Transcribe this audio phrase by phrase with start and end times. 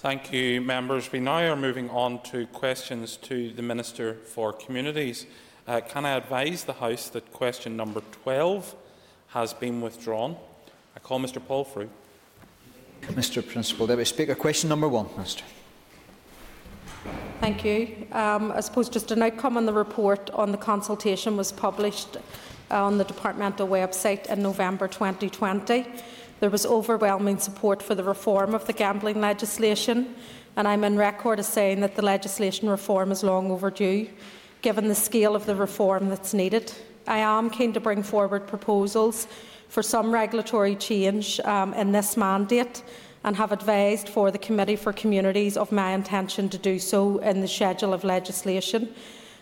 [0.00, 1.10] Thank you, members.
[1.10, 5.24] We now are moving on to questions to the Minister for Communities.
[5.66, 8.74] Uh, can I advise the House that question number 12
[9.28, 10.36] has been withdrawn?
[10.94, 11.88] I call Mr Paul Frew.
[13.04, 15.44] Mr Principal Deputy Speaker, question number one, Minister.
[17.40, 18.06] Thank you.
[18.12, 22.18] Um, I suppose just an outcome on the report on the consultation was published
[22.70, 25.86] on the departmental website in November 2020.
[26.38, 30.14] There was overwhelming support for the reform of the gambling legislation,
[30.56, 34.08] and I'm in record as saying that the legislation reform is long overdue,
[34.60, 36.72] given the scale of the reform that's needed.
[37.06, 39.28] I am keen to bring forward proposals
[39.68, 42.82] for some regulatory change um, in this mandate
[43.24, 47.40] and have advised for the Committee for Communities of my intention to do so in
[47.40, 48.94] the schedule of legislation.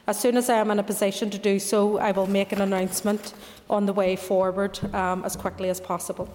[0.06, 2.61] As soon as I am in a position to do so, I will make an
[2.61, 3.34] announcement
[3.69, 6.29] on the way forward um, as quickly as possible.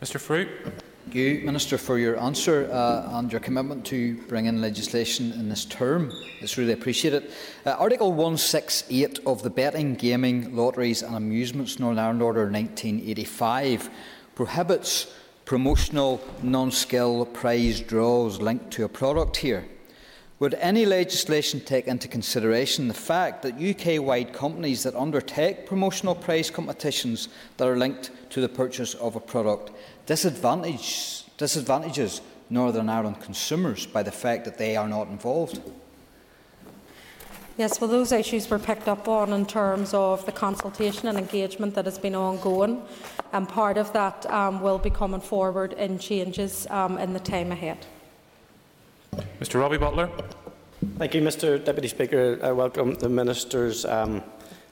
[0.00, 0.48] Mr Frew.
[1.04, 5.48] Thank you, Minister, for your answer uh, and your commitment to bring in legislation in
[5.48, 6.12] this term.
[6.40, 7.30] It's really appreciated.
[7.64, 13.88] Uh, Article 168 of the Betting, Gaming, Lotteries and Amusements Northern Ireland Order 1985
[14.34, 15.12] prohibits
[15.44, 19.64] promotional non-skill prize draws linked to a product here.
[20.38, 26.50] Would any legislation take into consideration the fact that UK-wide companies that undertake promotional prize
[26.50, 29.70] competitions that are linked to the purchase of a product
[30.04, 32.20] disadvantage, disadvantages
[32.50, 35.58] Northern Ireland consumers by the fact that they are not involved?
[37.56, 41.74] Yes, well, those issues were picked up on in terms of the consultation and engagement
[41.76, 42.82] that has been ongoing,
[43.32, 47.52] and part of that um, will be coming forward in changes um, in the time
[47.52, 47.86] ahead.
[49.40, 50.10] Mr Robbie Butler.
[50.98, 52.38] Thank you, Mr Deputy Speaker.
[52.42, 54.22] I welcome the Minister's um,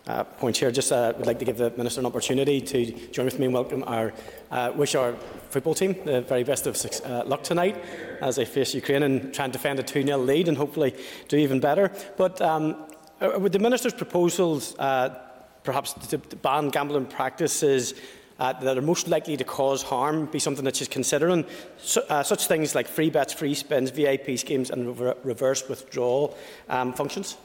[0.07, 0.71] uh, point here.
[0.71, 3.55] Just uh, would like to give the Minister an opportunity to join with me and
[3.55, 4.13] welcome our,
[4.51, 5.15] uh, wish our
[5.51, 7.83] football team the very best of uh, luck tonight
[8.21, 10.95] as they face Ukraine and try and defend a 2-0 lead and hopefully
[11.29, 11.91] do even better.
[12.17, 12.85] But um,
[13.21, 15.19] uh, with the Minister's proposals, uh,
[15.63, 17.95] perhaps to ban gambling practices
[18.39, 21.45] uh, that are most likely to cause harm be something that she's considering.
[21.79, 26.37] So, uh, such things like free bets, free spins, VIP schemes and re reverse withdrawal
[26.69, 27.37] um, functions?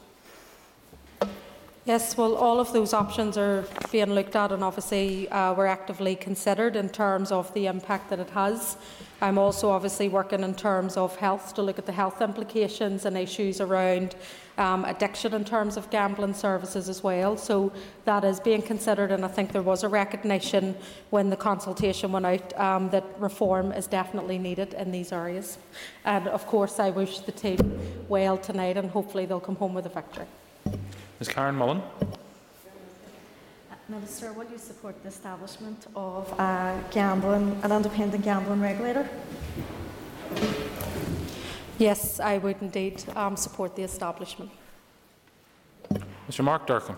[1.86, 6.14] Yes, well, all of those options are being looked at and obviously uh, we're actively
[6.14, 8.76] considered in terms of the impact that it has.
[9.22, 13.16] I'm also obviously working in terms of health to look at the health implications and
[13.16, 14.14] issues around
[14.60, 17.36] um, addiction in terms of gambling services as well.
[17.36, 17.72] So
[18.04, 20.76] that is being considered, and I think there was a recognition
[21.08, 25.58] when the consultation went out um, that reform is definitely needed in these areas.
[26.04, 27.58] And of course, I wish the team
[28.08, 30.26] well tonight, and hopefully they'll come home with a victory.
[31.18, 31.82] Ms Karen Mullan.
[33.88, 39.08] Minister, will you support the establishment of a gambling, an independent gambling regulator?
[41.80, 44.50] Yes, I would indeed um, support the establishment.
[46.28, 46.94] Mr Mark Durkan.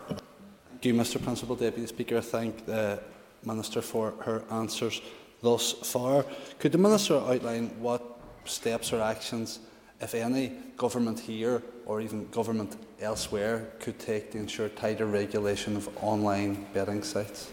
[0.71, 2.19] Thank you, Mr Principal Deputy Speaker.
[2.19, 3.01] I thank the
[3.45, 5.01] Minister for her answers
[5.41, 6.27] thus far.
[6.59, 8.03] Could the Minister outline what
[8.45, 9.61] steps or actions,
[10.01, 15.89] if any, government here or even government elsewhere could take to ensure tighter regulation of
[16.03, 17.53] online betting sites?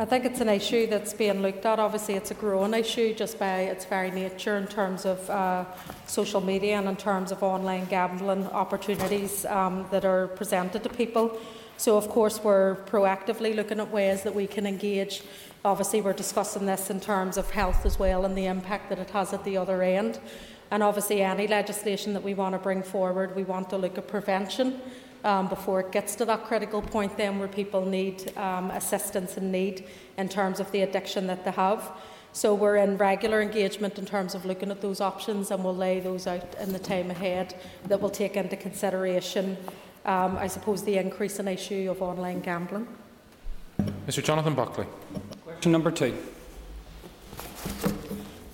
[0.00, 1.78] I think it's an issue that's being looked at.
[1.78, 5.66] Obviously, it's a growing issue just by its very nature in terms of uh,
[6.06, 11.38] social media and in terms of online gambling opportunities um, that are presented to people.
[11.76, 15.22] So, of course, we're proactively looking at ways that we can engage.
[15.66, 19.10] Obviously, we're discussing this in terms of health as well and the impact that it
[19.10, 20.18] has at the other end.
[20.70, 24.08] And obviously, any legislation that we want to bring forward, we want to look at
[24.08, 24.80] prevention
[25.24, 29.52] um, before it gets to that critical point, then where people need um, assistance and
[29.52, 29.86] need
[30.18, 31.92] in terms of the addiction that they have.
[32.32, 35.98] So we're in regular engagement in terms of looking at those options, and we'll lay
[36.00, 37.54] those out in the time ahead
[37.86, 39.56] that will take into consideration,
[40.04, 42.86] um, I suppose, the increase in issue of online gambling.
[44.06, 44.22] Mr.
[44.22, 44.86] Jonathan Buckley.
[45.44, 46.16] Question number two.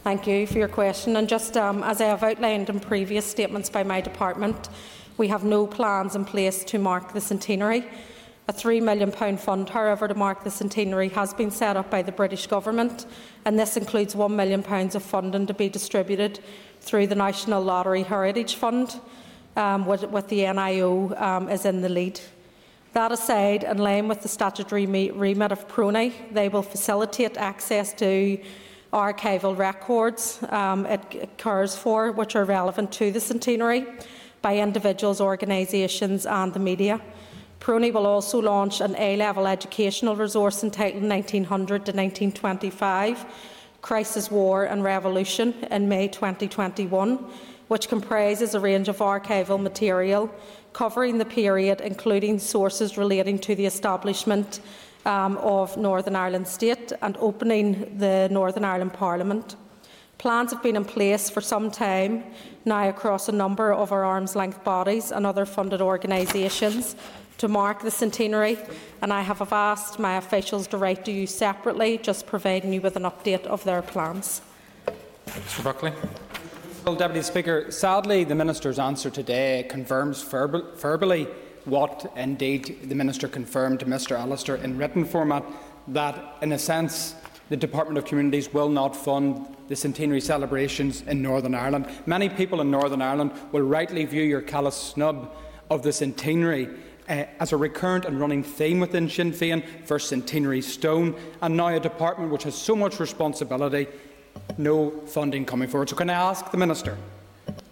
[0.04, 1.16] Thank you for your question.
[1.16, 4.68] And just um, as I have outlined in previous statements by my department,
[5.18, 7.84] we have no plans in place to mark the centenary.
[8.48, 12.12] A £3 million fund, however, to mark the centenary has been set up by the
[12.12, 13.06] British Government,
[13.44, 14.64] and this includes £1 million
[14.94, 16.38] of funding to be distributed
[16.80, 19.00] through the National Lottery Heritage Fund,
[19.56, 22.20] um, with, with, the NIO um, is in the lead.
[22.92, 28.38] That aside, in line with the statutory remit of PRONI, they will facilitate access to
[28.92, 33.86] archival records um, it occurs for, which are relevant to the centenary,
[34.42, 37.00] by individuals, organisations and the media.
[37.60, 43.26] PRONI will also launch an A-level educational resource entitled 1900 to 1925
[43.82, 47.24] Crisis, War and Revolution in May 2021,
[47.68, 50.28] which comprises a range of archival material
[50.72, 54.60] covering the period, including sources relating to the establishment
[55.06, 59.56] um, of Northern Ireland State and opening the Northern Ireland Parliament.
[60.18, 62.24] Plans have been in place for some time
[62.64, 66.96] now across a number of our arm's length bodies and other funded organisations
[67.38, 68.56] to mark the centenary,
[69.02, 72.96] and I have asked my officials to write to you separately, just providing you with
[72.96, 74.40] an update of their plans.
[75.26, 75.92] Mr Buckley.
[76.86, 81.28] Well, Deputy Speaker, sadly, the Minister's answer today confirms verbally
[81.66, 85.44] what indeed the Minister confirmed to Mr Allister in written format
[85.88, 87.16] that, in a sense,
[87.48, 91.86] the Department of Communities will not fund the centenary celebrations in Northern Ireland.
[92.06, 95.32] Many people in Northern Ireland will rightly view your callous snub
[95.70, 96.68] of the centenary
[97.08, 101.68] uh, as a recurrent and running theme within Sinn Féin for Centenary Stone, and now
[101.68, 103.86] a department which has so much responsibility,
[104.58, 105.88] no funding coming forward.
[105.88, 106.96] So, can I ask the Minister,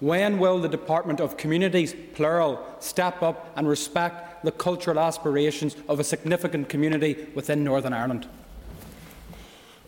[0.01, 5.99] when will the Department of Communities, plural, step up and respect the cultural aspirations of
[5.99, 8.29] a significant community within Northern Ireland?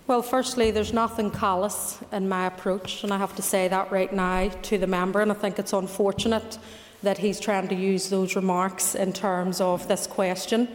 [0.08, 4.12] Well, firstly, there's nothing callous in my approach, and I have to say that right
[4.12, 6.58] now to the member, and I think it's unfortunate
[7.03, 10.69] that he's trying to use those remarks in terms of this question.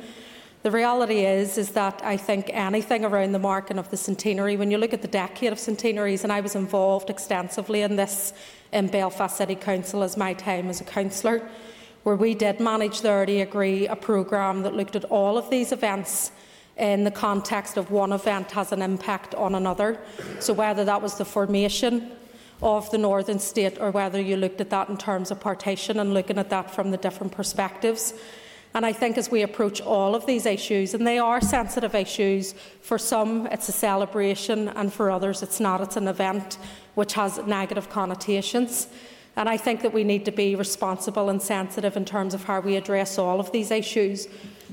[0.63, 4.69] The reality is, is that I think anything around the marking of the centenary, when
[4.69, 8.33] you look at the decade of centenaries, and I was involved extensively in this
[8.73, 11.49] in Belfast City Council as my time as a councillor,
[12.03, 15.71] where we did manage there to agree a programme that looked at all of these
[15.71, 16.33] events
[16.81, 19.99] in the context of one event has an impact on another.
[20.39, 22.11] So whether that was the formation
[22.61, 26.13] of the northern state or whether you looked at that in terms of partition and
[26.13, 28.15] looking at that from the different perspectives.
[28.73, 32.55] And I think as we approach all of these issues, and they are sensitive issues,
[32.81, 36.57] for some it's a celebration and for others it's not, it's an event
[36.95, 38.87] which has negative connotations.
[39.35, 42.59] And I think that we need to be responsible and sensitive in terms of how
[42.59, 44.27] we address all of these issues.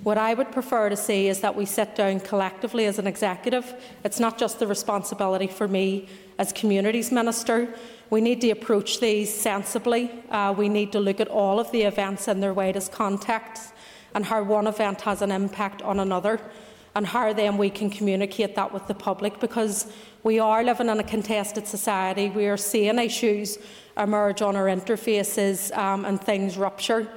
[0.05, 3.75] What I would prefer to see is that we sit down collectively as an executive.
[4.05, 6.09] It's not just the responsibility for me
[6.39, 7.75] as Communities Minister.
[8.11, 10.11] We need to approach these sensibly.
[10.31, 13.73] Uh, we need to look at all of the events in their widest context
[14.15, 16.41] and how one event has an impact on another
[16.95, 19.93] and how then we can communicate that with the public because
[20.23, 22.29] we are living in a contested society.
[22.29, 23.59] We are seeing issues
[23.97, 27.09] emerge on our interfaces um, and things rupture.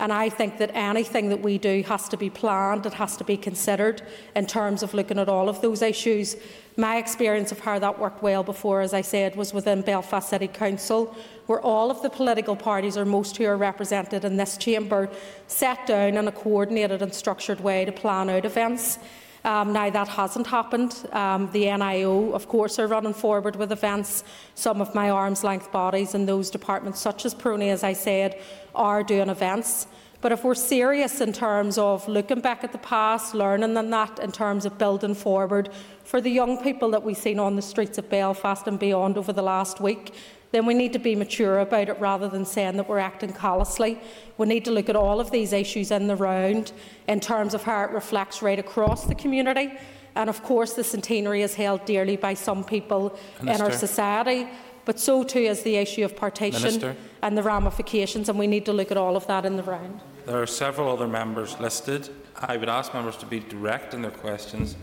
[0.00, 3.24] And I think that anything that we do has to be planned, it has to
[3.24, 4.00] be considered
[4.34, 6.36] in terms of looking at all of those issues.
[6.78, 10.48] My experience of how that worked well before, as I said, was within Belfast City
[10.48, 11.14] Council,
[11.44, 15.10] where all of the political parties, or most who are represented in this chamber,
[15.48, 18.98] sat down in a coordinated and structured way to plan out events.
[19.44, 20.94] Um, now, that hasn't happened.
[21.12, 24.22] Um, the NIO, of course, are running forward with events.
[24.54, 28.38] Some of my arm's length bodies in those departments, such as PRONI, as I said,
[28.74, 29.86] are doing events.
[30.20, 34.18] But if we're serious in terms of looking back at the past, learning than that,
[34.18, 35.70] in terms of building forward
[36.04, 39.32] for the young people that we've seen on the streets of Belfast and beyond over
[39.32, 40.12] the last week,
[40.52, 44.00] then we need to be mature about it rather than saying that we're acting callously.
[44.36, 46.72] We need to look at all of these issues in the round
[47.06, 49.72] in terms of how it reflects right across the community.
[50.16, 53.64] And of course, the centenary is held dearly by some people Minister.
[53.64, 54.48] in our society,
[54.84, 56.96] but so too is the issue of partition Minister.
[57.22, 60.00] and the ramifications, and we need to look at all of that in the round.
[60.26, 62.08] There are several other members listed.
[62.36, 64.76] I would ask members to be direct in their questions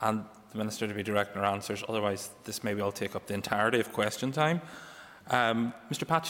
[0.00, 3.26] and the Minister to be direct in her answers, otherwise, this maybe will take up
[3.26, 4.60] the entirety of question time.
[5.30, 6.26] Um, Mr Pat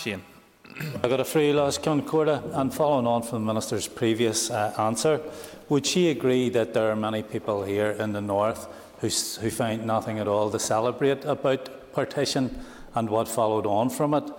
[1.03, 5.23] I've got a free last Concorda, and following on from the Minister's previous uh, answer,
[5.71, 8.69] would she agree that there are many people here in the North
[9.01, 12.63] who, find nothing at all to celebrate about partition
[12.95, 14.31] and what followed on from it,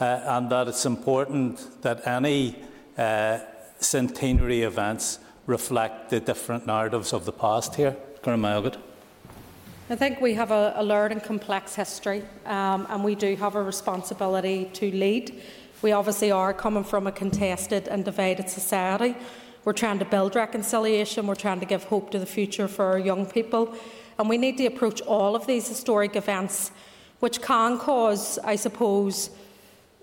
[0.00, 2.56] uh, and that it's important that any
[2.96, 3.38] uh,
[3.78, 7.96] centenary events reflect the different narratives of the past here?
[8.24, 8.78] Gurmailgut.
[9.90, 13.54] I think we have a, a layered and complex history, um, and we do have
[13.54, 15.40] a responsibility to lead.
[15.80, 19.16] We obviously are coming from a contested and divided society.
[19.64, 22.98] We're trying to build reconciliation, we're trying to give hope to the future for our
[22.98, 23.74] young people,
[24.18, 26.70] and we need to approach all of these historic events,
[27.20, 29.30] which can cause, I suppose,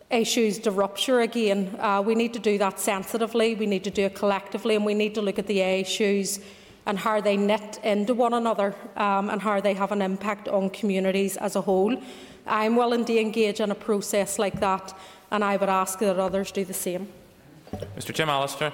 [0.10, 1.76] issues to rupture again.
[1.80, 4.96] Uh, we need to do that sensitively, we need to do it collectively, and we
[4.96, 6.40] need to look at the issues
[6.86, 10.70] and how they knit into one another um, and how they have an impact on
[10.70, 11.96] communities as a whole.
[12.48, 14.98] I'm willing to engage in a process like that,
[15.32, 17.08] and I would ask that others do the same.
[17.98, 18.14] Mr.
[18.14, 18.72] Jim Allister.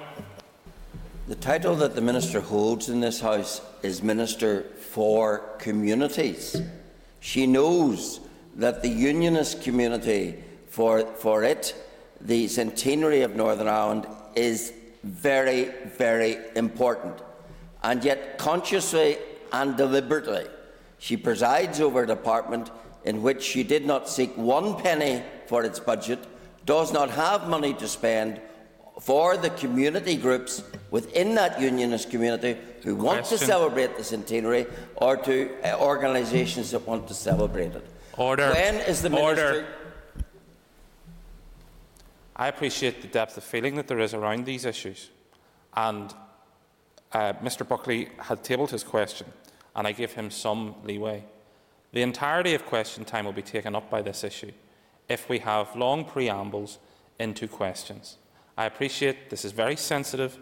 [1.27, 6.61] The title that the Minister holds in this House is Minister for Communities.
[7.21, 8.19] She knows
[8.55, 11.73] that the unionist community, for, for it,
[12.19, 17.21] the centenary of Northern Ireland is very, very important.
[17.83, 19.17] And yet, consciously
[19.51, 20.45] and deliberately,
[20.97, 22.69] she presides over a department
[23.03, 26.19] in which she did not seek one penny for its budget,
[26.65, 28.39] does not have money to spend
[28.99, 33.37] for the community groups within that unionist community who want Question.
[33.39, 37.85] to celebrate the centenary or to uh, organisations that want to celebrate it.
[38.17, 38.51] Order.
[38.51, 39.45] When is the minister?
[39.45, 39.67] Order.
[42.35, 45.09] I appreciate the depth of feeling that there is around these issues.
[45.75, 46.13] And
[47.13, 49.27] uh, Mr Buckley had tabled his question,
[49.75, 51.23] and I give him some leeway.
[51.93, 54.51] The entirety of question time will be taken up by this issue
[55.09, 56.79] if we have long preambles
[57.19, 58.17] into questions.
[58.57, 60.37] I appreciate this is very sensitive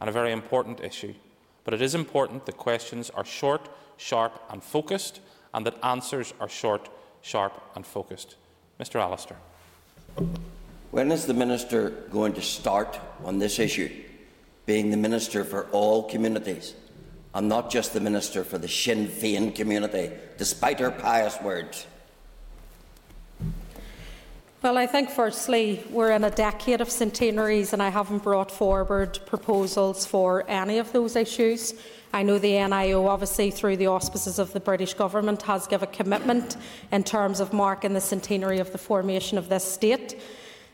[0.00, 1.14] and a very important issue,
[1.64, 5.20] but it is important that questions are short, sharp, and focused,
[5.52, 6.88] and that answers are short,
[7.20, 8.36] sharp, and focused.
[8.80, 9.36] Mr Allister.
[10.90, 13.90] When is the minister going to start on this issue,
[14.66, 16.74] being the minister for all communities,
[17.34, 21.86] and not just the minister for the Sinn Féin community, despite her pious words?
[24.62, 29.18] Well, I think firstly, we're in a decade of centenaries, and I haven't brought forward
[29.26, 31.74] proposals for any of those issues.
[32.14, 35.92] I know the NIO, obviously, through the auspices of the British Government, has given a
[35.92, 36.56] commitment
[36.92, 40.18] in terms of marking the centenary of the formation of this state.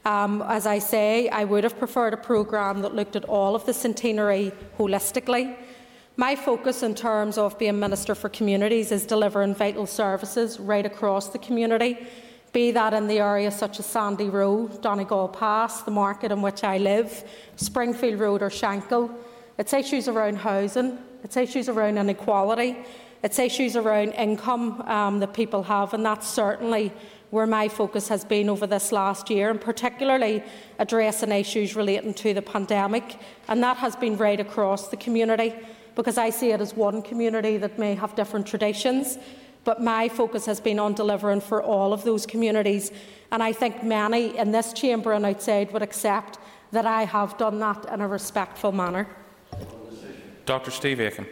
[0.05, 3.67] Um, as I say, I would have preferred a programme that looked at all of
[3.67, 5.57] the centenary holistically.
[6.17, 11.29] My focus in terms of being Minister for Communities is delivering vital services right across
[11.29, 11.99] the community,
[12.53, 16.65] be that in the areas such as Sandy Row, Donegal Pass, the market in which
[16.65, 17.25] I live,
[17.57, 19.15] Springfield Road or Shankill.
[19.59, 22.77] It's issues around housing, it's issues around inequality,
[23.23, 26.91] it's issues around income um, that people have, and that's certainly
[27.31, 30.43] where my focus has been over this last year, and particularly
[30.79, 33.17] addressing issues relating to the pandemic.
[33.49, 35.55] And that has been right across the community
[35.95, 39.19] because I see it as one community that may have different traditions.
[39.65, 42.91] But my focus has been on delivering for all of those communities.
[43.31, 46.39] And I think many in this chamber and outside would accept
[46.73, 49.07] that I have done that in a respectful manner.
[50.47, 51.27] Dr Steve Aiken.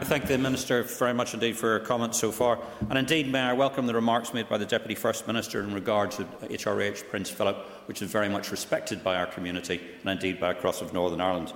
[0.00, 2.60] I thank the Minister very much indeed for her comments so far.
[2.88, 6.12] And indeed, may I welcome the remarks made by the Deputy First Minister in regard
[6.12, 10.52] to HRH Prince Philip, which is very much respected by our community and indeed by
[10.52, 11.52] across of Northern Ireland.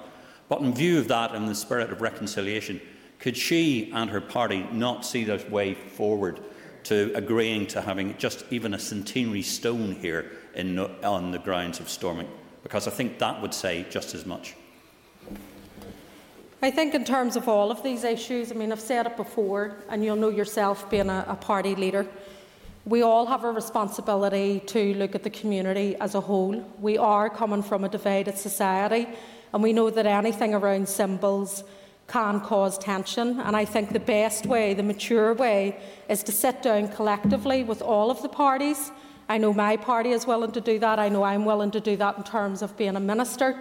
[0.49, 2.81] But in view of that and the spirit of reconciliation,
[3.21, 6.41] could she and her party not see the way forward
[6.85, 11.89] to agreeing to having just even a centenary stone here in, on the grounds of
[11.89, 12.29] Stormont?
[12.65, 14.57] Because I think that would say just as much.
[16.65, 19.75] I think, in terms of all of these issues, I mean, I've said it before,
[19.89, 22.07] and you'll know yourself being a, a party leader.
[22.87, 26.65] We all have a responsibility to look at the community as a whole.
[26.81, 29.09] We are coming from a divided society,
[29.53, 31.65] and we know that anything around symbols
[32.07, 33.41] can cause tension.
[33.41, 37.83] And I think the best way, the mature way, is to sit down collectively with
[37.83, 38.93] all of the parties.
[39.29, 41.01] I know my party is willing to do that.
[41.01, 43.61] I know I'm willing to do that in terms of being a minister.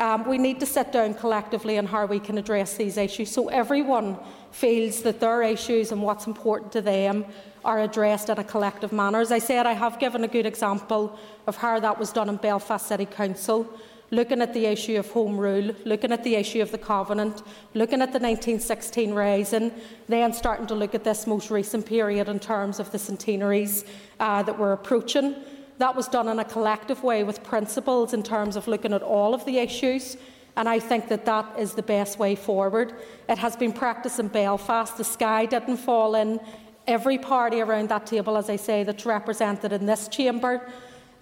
[0.00, 3.48] Um, we need to sit down collectively on how we can address these issues so
[3.48, 4.16] everyone
[4.50, 7.26] feels that their issues and what's important to them
[7.66, 9.20] are addressed in a collective manner.
[9.20, 12.36] As I said, I have given a good example of how that was done in
[12.36, 13.70] Belfast City Council,
[14.10, 17.42] looking at the issue of Home Rule, looking at the issue of the Covenant,
[17.74, 19.70] looking at the 1916 Rising,
[20.08, 23.84] then starting to look at this most recent period in terms of the centenaries
[24.18, 25.34] uh, that we're approaching.
[25.80, 29.32] That was done in a collective way with principles in terms of looking at all
[29.32, 30.18] of the issues.
[30.54, 32.92] And I think that that is the best way forward.
[33.30, 34.98] It has been practiced in Belfast.
[34.98, 36.38] The sky didn't fall in.
[36.86, 40.70] Every party around that table, as I say, that's represented in this chamber,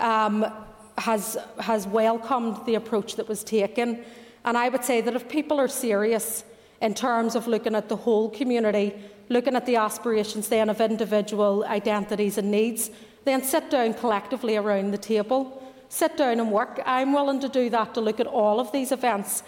[0.00, 0.44] um,
[0.96, 4.04] has, has welcomed the approach that was taken.
[4.44, 6.42] And I would say that if people are serious
[6.82, 8.92] in terms of looking at the whole community,
[9.28, 12.90] looking at the aspirations then of individual identities and needs,
[13.24, 16.80] then sit down collectively around the table, sit down and work.
[16.84, 19.42] I'm willing to do that to look at all of these events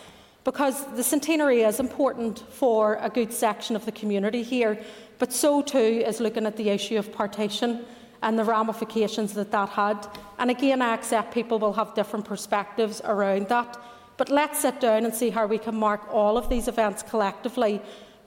[0.45, 4.81] because the centenary is important for a good section of the community here,
[5.19, 7.85] but so too is looking at the issue of partition
[8.23, 10.07] and the ramifications that that had.
[10.39, 13.79] And again, I accept people will have different perspectives around that,
[14.17, 17.81] but let's sit down and see how we can mark all of these events collectively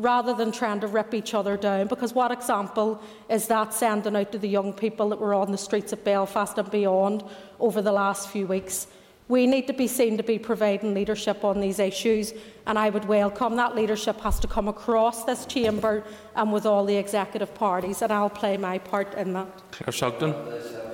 [0.04, 1.88] rather than trying to rip each other down.
[1.88, 5.58] Because what example is that sending out to the young people that were on the
[5.58, 7.24] streets of Belfast and beyond
[7.60, 8.88] over the last few weeks?
[9.30, 12.34] We need to be seen to be providing leadership on these issues,
[12.68, 16.04] and I would welcome that leadership has to come across this chamber
[16.36, 19.48] and with all the executive parties, and I'll play my part in that.
[19.72, 20.93] Claire Shugden.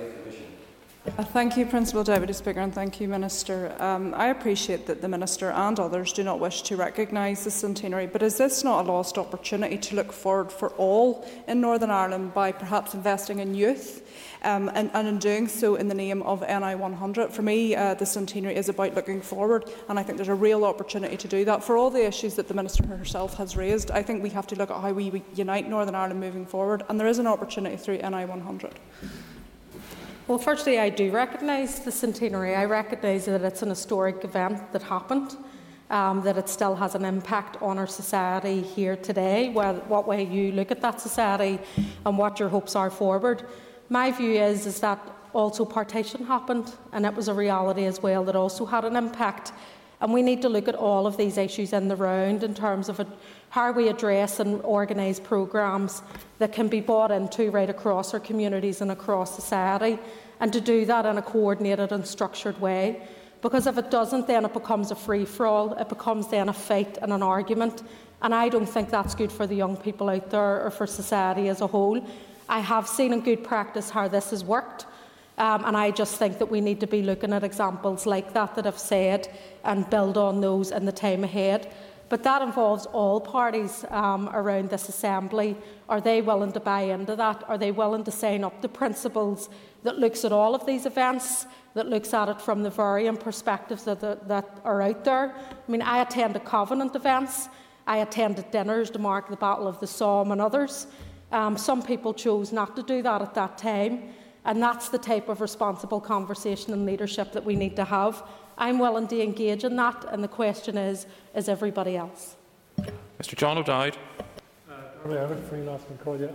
[1.06, 3.74] Uh, thank you, Principal Deputy Speaker, and thank you, Minister.
[3.82, 8.06] Um, I appreciate that the Minister and others do not wish to recognise the centenary,
[8.06, 12.34] but is this not a lost opportunity to look forward for all in Northern Ireland
[12.34, 14.06] by perhaps investing in youth
[14.42, 17.32] um, and, and, in doing so in the name of NI 100?
[17.32, 20.66] For me, uh, the centenary is about looking forward, and I think there's a real
[20.66, 21.64] opportunity to do that.
[21.64, 24.54] For all the issues that the Minister herself has raised, I think we have to
[24.54, 27.96] look at how we unite Northern Ireland moving forward, and there is an opportunity through
[27.96, 28.78] NI 100.
[30.30, 32.54] Well, firstly, I do recognise the centenary.
[32.54, 35.36] I recognise that it's an historic event that happened,
[35.90, 40.22] um, that it still has an impact on our society here today, well, what way
[40.22, 41.58] you look at that society
[42.06, 43.44] and what your hopes are forward.
[43.88, 45.00] My view is, is that
[45.32, 49.50] also partition happened, and it was a reality as well that also had an impact.
[50.00, 52.88] And we need to look at all of these issues in the round in terms
[52.88, 53.06] of
[53.50, 56.02] how we address and organise programmes
[56.38, 59.98] that can be bought into right across our communities and across society,
[60.40, 63.02] and to do that in a coordinated and structured way.
[63.42, 66.52] Because if it doesn't, then it becomes a free for all, it becomes then a
[66.52, 67.82] fight and an argument.
[68.22, 71.48] And I don't think that's good for the young people out there or for society
[71.48, 72.06] as a whole.
[72.48, 74.86] I have seen in good practice how this has worked.
[75.40, 78.54] Um, and I just think that we need to be looking at examples like that
[78.56, 79.26] that I've said
[79.64, 81.72] and build on those in the time ahead.
[82.10, 85.56] But that involves all parties um, around this assembly.
[85.88, 87.42] Are they willing to buy into that?
[87.48, 89.48] Are they willing to sign up the principles
[89.82, 93.84] that looks at all of these events, that looks at it from the varying perspectives
[93.84, 95.34] that, that, that are out there?
[95.34, 97.48] I mean, I attended Covenant events.
[97.86, 100.86] I attended dinners to mark the Battle of the Somme and others.
[101.32, 104.12] Um, some people chose not to do that at that time,
[104.44, 108.22] and that's the type of responsible conversation and leadership that we need to have.
[108.58, 112.36] I'm willing to engage in that, and the question is, is everybody else?
[113.20, 113.96] Mr John O'Dowd.
[114.68, 115.84] Uh, Everett, free last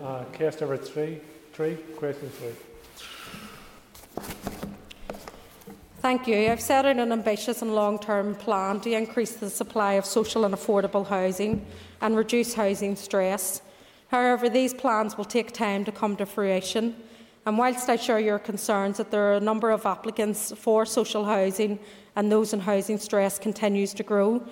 [0.03, 1.19] uh, cast over three,
[1.53, 2.51] three, question three.
[5.99, 6.51] Thank you.
[6.51, 10.53] I've set out an ambitious and long-term plan to increase the supply of social and
[10.53, 11.65] affordable housing
[11.99, 13.61] and reduce housing stress.
[14.09, 16.95] However, these plans will take time to come to fruition.
[17.45, 21.25] And whilst I share your concerns that there are a number of applicants for social
[21.25, 21.79] housing
[22.15, 24.43] and those in housing stress continues to grow.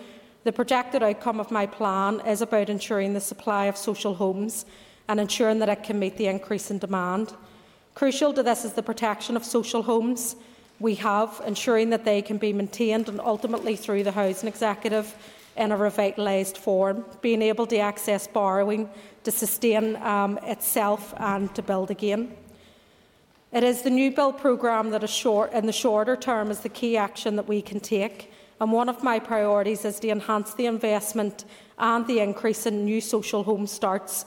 [0.43, 4.65] The projected outcome of my plan is about ensuring the supply of social homes
[5.07, 7.33] and ensuring that it can meet the increase in demand.
[7.95, 10.35] Crucial to this is the protection of social homes
[10.79, 15.15] we have, ensuring that they can be maintained and ultimately through the Housing Executive
[15.55, 18.89] in a revitalised form, being able to access borrowing
[19.23, 22.35] to sustain um, itself and to build again.
[23.53, 26.69] It is the new build programme that is short, in the shorter term is the
[26.69, 28.33] key action that we can take.
[28.59, 31.45] And one of my priorities is to enhance the investment
[31.77, 34.25] and the increase in new social home starts.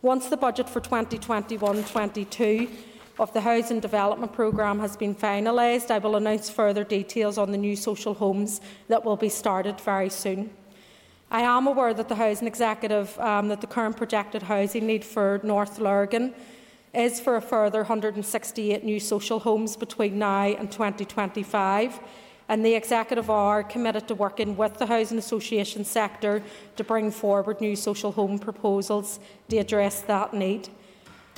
[0.00, 2.70] Once the budget for 2021-22
[3.18, 7.58] of the Housing Development Programme has been finalised, I will announce further details on the
[7.58, 10.50] new social homes that will be started very soon.
[11.32, 15.40] I am aware that the Housing Executive, um, that the current projected housing need for
[15.42, 16.32] North Lurgan
[16.94, 22.00] is for a further 168 new social homes between now and 2025
[22.48, 26.42] and the Executive are committed to working with the housing association sector
[26.76, 29.20] to bring forward new social home proposals
[29.50, 30.68] to address that need.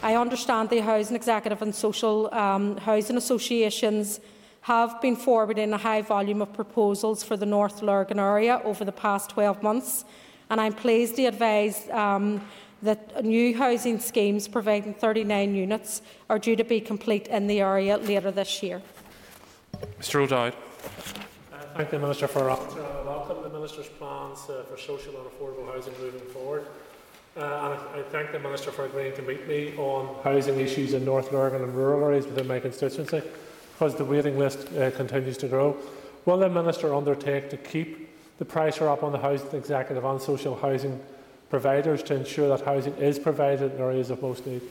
[0.03, 4.21] I understand the Housing Executive and social um, housing associations
[4.63, 8.93] have been forwarding a high volume of proposals for the North Lurgan area over the
[8.93, 10.05] past 12 months,
[10.49, 12.41] and I'm pleased to advise um,
[12.83, 17.99] that new housing schemes providing 39 units are due to be complete in the area
[17.99, 18.83] later this year.
[19.99, 20.55] Mr O'Dowd.
[21.53, 22.81] Uh, thank the Minister for answer.
[22.81, 26.67] I welcome the Minister's plans uh, for social and affordable housing moving forward.
[27.37, 30.95] Uh, and I, I, thank the Minister for agreeing to meet me on housing issues
[30.95, 33.23] in North Lurgan and rural areas within my constituency
[33.73, 35.77] because the waiting list uh, continues to grow.
[36.27, 40.57] Will the Minister undertake to keep the pressure up on the Housing Executive on social
[40.57, 41.01] housing
[41.51, 44.63] providers to ensure that housing is provided in areas of most need?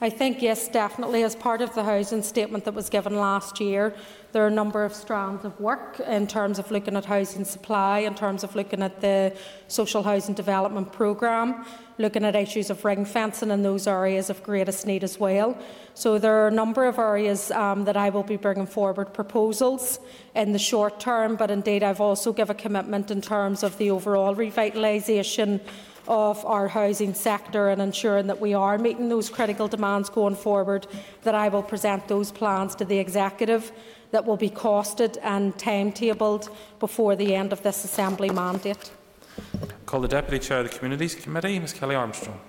[0.00, 1.22] I think, yes, definitely.
[1.24, 3.94] As part of the housing statement that was given last year,
[4.32, 8.00] there are a number of strands of work in terms of looking at housing supply,
[8.00, 9.34] in terms of looking at the
[9.68, 11.64] social housing development programme,
[11.96, 15.56] looking at issues of ring fencing in those areas of greatest need as well.
[15.94, 19.98] So there are a number of areas um, that I will be bringing forward proposals
[20.34, 23.90] in the short term, but indeed I've also given a commitment in terms of the
[23.90, 25.60] overall revitalisation
[26.06, 30.86] of our housing sector and ensuring that we are meeting those critical demands going forward,
[31.22, 33.70] that I will present those plans to the Executive
[34.10, 36.48] that will be costed and timetabled
[36.80, 38.90] before the end of this Assembly mandate.
[39.86, 42.40] Call the Deputy Chair of the Communities Committee, Ms Kelly Armstrong.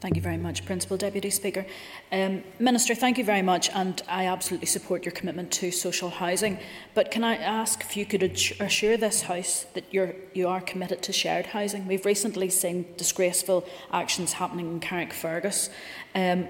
[0.00, 1.66] Thank you very much, Principal Deputy Speaker.
[2.10, 6.58] Um, Minister, thank you very much, and I absolutely support your commitment to social housing.
[6.94, 11.02] But can I ask if you could assure this House that you're, you are committed
[11.02, 11.86] to shared housing?
[11.86, 15.68] We've recently seen disgraceful actions happening in Carrickfergus.
[16.14, 16.48] Um,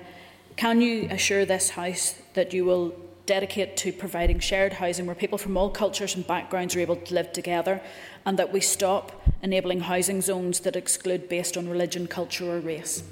[0.55, 2.95] can you assure this House that you will
[3.27, 7.15] dedicate to providing shared housing where people from all cultures and backgrounds are able to
[7.15, 7.81] live together,
[8.27, 13.03] and that we stop enabling housing zones that exclude based on religion, culture, or race?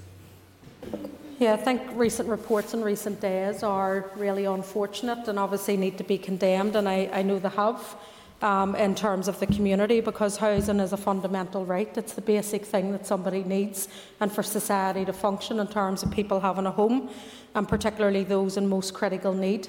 [1.39, 6.05] Yeah, I think recent reports in recent days are really unfortunate and obviously need to
[6.05, 7.97] be condemned, and I, I know they have.
[8.41, 11.91] Um, in terms of the community, because housing is a fundamental right.
[11.99, 13.89] It's the basic thing that somebody needs,
[14.21, 17.11] and for society to function in terms of people having a home,
[17.57, 19.67] and particularly those in most critical need.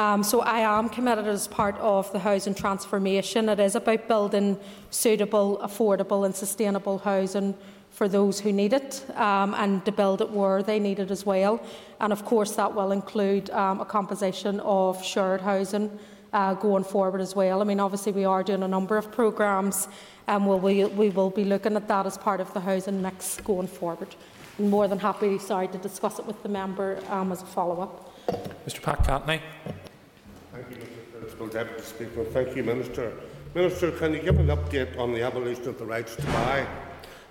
[0.00, 3.50] Um, so I am committed as part of the housing transformation.
[3.50, 4.58] It is about building
[4.88, 7.54] suitable, affordable, and sustainable housing
[7.90, 11.26] for those who need it um, and to build it where they need it as
[11.26, 11.62] well.
[12.00, 15.98] And of course, that will include um, a composition of shared housing
[16.32, 17.60] uh, going forward as well.
[17.60, 19.86] I mean, obviously, we are doing a number of programmes
[20.26, 23.66] and we'll, we, will be looking at that as part of the housing mix going
[23.66, 24.08] forward.
[24.58, 27.82] I'm more than happy sorry, to discuss it with the member um, as a follow
[27.82, 28.06] up.
[28.66, 28.80] Mr.
[28.80, 29.42] Pat Catney.
[30.68, 31.52] Thank you, Mr.
[31.52, 32.24] Deputy Speaker.
[32.24, 33.12] Thank you, Minister.
[33.54, 36.66] Minister, can you give an update on the abolition of the rights to buy?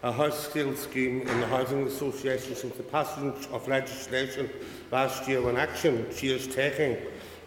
[0.02, 4.50] a house sale scheme in the Housing Association since the passage of legislation
[4.92, 6.96] last year when action she is taking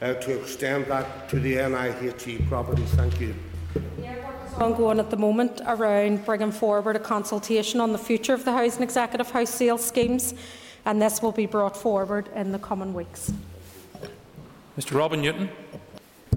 [0.03, 2.91] uh, to extend that to the NIHE properties.
[2.91, 3.35] Thank you.
[4.59, 8.83] ongoing at the moment around bringing forward a consultation on the future of the Housing
[8.83, 10.35] Executive House sale schemes,
[10.85, 13.33] and this will be brought forward in the coming weeks.
[14.79, 15.51] Mr Robin Newton.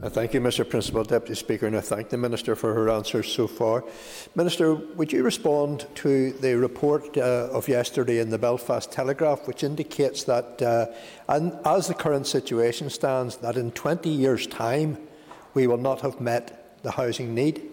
[0.09, 3.47] Thank you, Mr Principal Deputy Speaker, and I thank the Minister for her answers so
[3.47, 3.85] far.
[4.35, 9.63] Minister, would you respond to the report uh, of yesterday in the Belfast Telegraph, which
[9.63, 10.87] indicates that, uh,
[11.29, 14.97] and as the current situation stands, that in 20 years' time
[15.53, 17.71] we will not have met the housing need?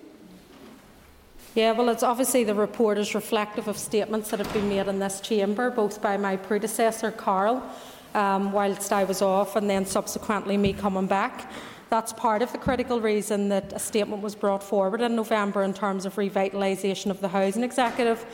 [1.56, 5.00] Yeah, well, it's obviously the report is reflective of statements that have been made in
[5.00, 7.62] this chamber, both by my predecessor, Carál,
[8.14, 11.50] um, whilst I was off, and then subsequently me coming back.
[11.88, 15.74] That's part of the critical reason that a statement was brought forward in November in
[15.74, 18.24] terms of revitalisation of the housing executive,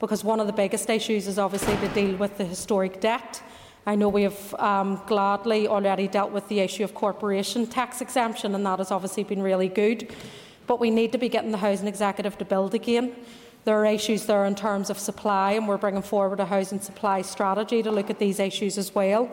[0.00, 3.42] because one of the biggest issues is obviously to deal with the historic debt.
[3.86, 8.54] I know we have um, gladly already dealt with the issue of corporation tax exemption,
[8.54, 10.12] and that has obviously been really good.
[10.66, 13.14] But we need to be getting the housing executive to build again.
[13.64, 17.22] There are issues there in terms of supply, and we're bringing forward a housing supply
[17.22, 19.30] strategy to look at these issues as well.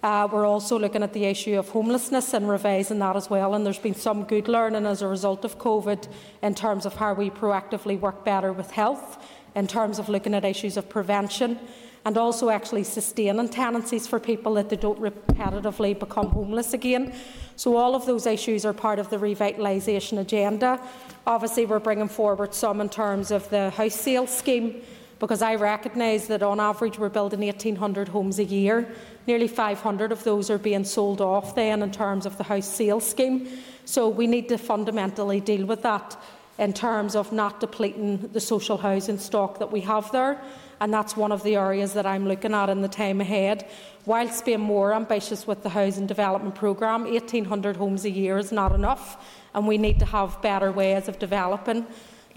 [0.00, 3.54] Uh, we're also looking at the issue of homelessness and revising that as well.
[3.54, 6.06] And there's been some good learning as a result of COVID
[6.42, 9.18] in terms of how we proactively work better with health,
[9.56, 11.58] in terms of looking at issues of prevention,
[12.04, 17.14] and also actually sustaining tenancies for people that they don't repetitively become homeless again.
[17.56, 20.80] So all of those issues are part of the revitalisation agenda.
[21.26, 24.82] Obviously, we're bringing forward some in terms of the house sale scheme
[25.18, 28.94] because I recognise that on average we're building 1,800 homes a year.
[29.26, 33.08] Nearly 500 of those are being sold off then in terms of the house sales
[33.08, 33.48] scheme.
[33.86, 36.20] So we need to fundamentally deal with that
[36.58, 40.40] in terms of not depleting the social housing stock that we have there.
[40.84, 43.66] And that's one of the areas that I'm looking at in the time ahead.
[44.04, 48.70] Whilst being more ambitious with the housing development programme, 1,800 homes a year is not
[48.70, 49.16] enough,
[49.54, 51.86] and we need to have better ways of developing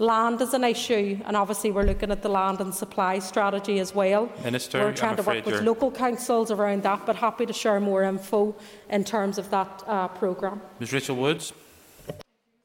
[0.00, 3.92] Land is an issue, and obviously we're looking at the land and supply strategy as
[3.92, 4.30] well.
[4.44, 8.04] Minister, we're trying to work with local councils around that, but happy to share more
[8.04, 8.54] info
[8.90, 10.62] in terms of that uh, programme.
[10.78, 11.52] Ms Rachel Woods.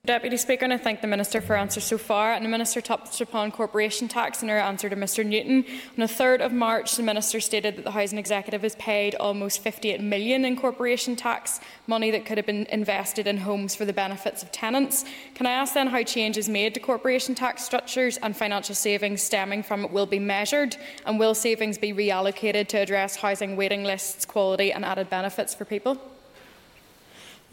[0.06, 2.34] Deputy Speaker, and I thank the Minister for answers so far.
[2.34, 5.64] And the Minister touched upon corporation tax in her answer to Mr Newton.
[5.92, 9.62] On the 3rd of March, the Minister stated that the Housing Executive has paid almost
[9.62, 13.94] 58 million in corporation tax, money that could have been invested in homes for the
[13.94, 15.06] benefits of tenants.
[15.36, 19.64] Can I ask then how changes made to corporation tax structures and financial savings stemming
[19.64, 20.76] from it will be measured?
[21.06, 25.64] And will savings be reallocated to address housing waiting lists, quality and added benefits for
[25.64, 25.98] people?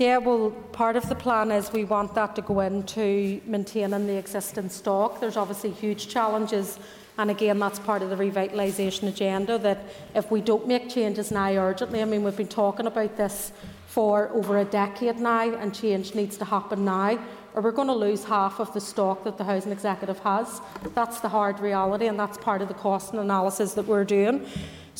[0.00, 4.16] Yeah, well, part of the plan is we want that to go into maintaining the
[4.16, 5.20] existing stock.
[5.20, 6.78] There's obviously huge challenges,
[7.18, 9.58] and again, that's part of the revitalisation agenda.
[9.58, 9.84] That
[10.14, 13.52] if we don't make changes now urgently, I mean, we've been talking about this
[13.88, 17.18] for over a decade now, and change needs to happen now
[17.54, 20.60] or we're going to lose half of the stock that the housing executive has.
[20.94, 24.46] That's the hard reality, and that's part of the cost and analysis that we're doing.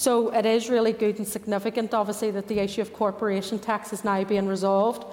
[0.01, 4.03] So it is really good and significant, obviously, that the issue of corporation tax is
[4.03, 5.05] now being resolved.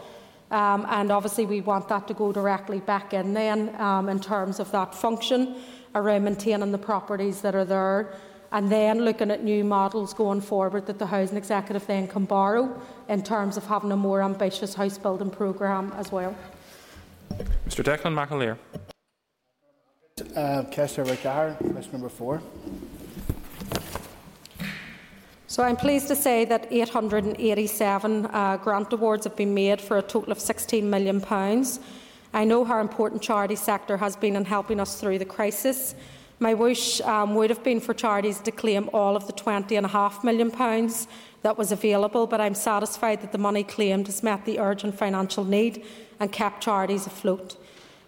[0.49, 4.61] Um, and obviously, we want that to go directly back in then um, in terms
[4.61, 5.57] of that function
[5.93, 8.13] around maintaining the properties that are there
[8.53, 12.81] and then looking at new models going forward that the housing executive then can borrow
[13.09, 16.33] in terms of having a more ambitious house building programme as well.
[17.67, 18.57] Mr Declan McAleer.
[20.33, 22.41] Uh, Kester question number four.
[25.49, 30.01] So I'm pleased to say that 887 uh, grant awards have been made for a
[30.01, 31.23] total of £16 million.
[32.33, 35.95] I know how important charity sector has been in helping us through the crisis.
[36.39, 40.51] My wish um, would have been for charities to claim all of the £20.5 million
[41.43, 45.45] that was available, but I'm satisfied that the money claimed has met the urgent financial
[45.45, 45.85] need
[46.19, 47.55] and kept charities afloat.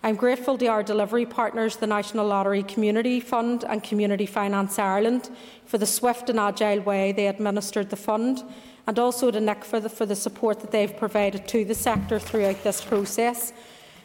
[0.01, 5.29] I'm grateful to our delivery partners, the National Lottery Community Fund and Community Finance Ireland,
[5.65, 8.41] for the swift and agile way they administered the fund,
[8.87, 12.17] and also to Nick for the, for the support that they've provided to the sector
[12.17, 13.51] throughout this process.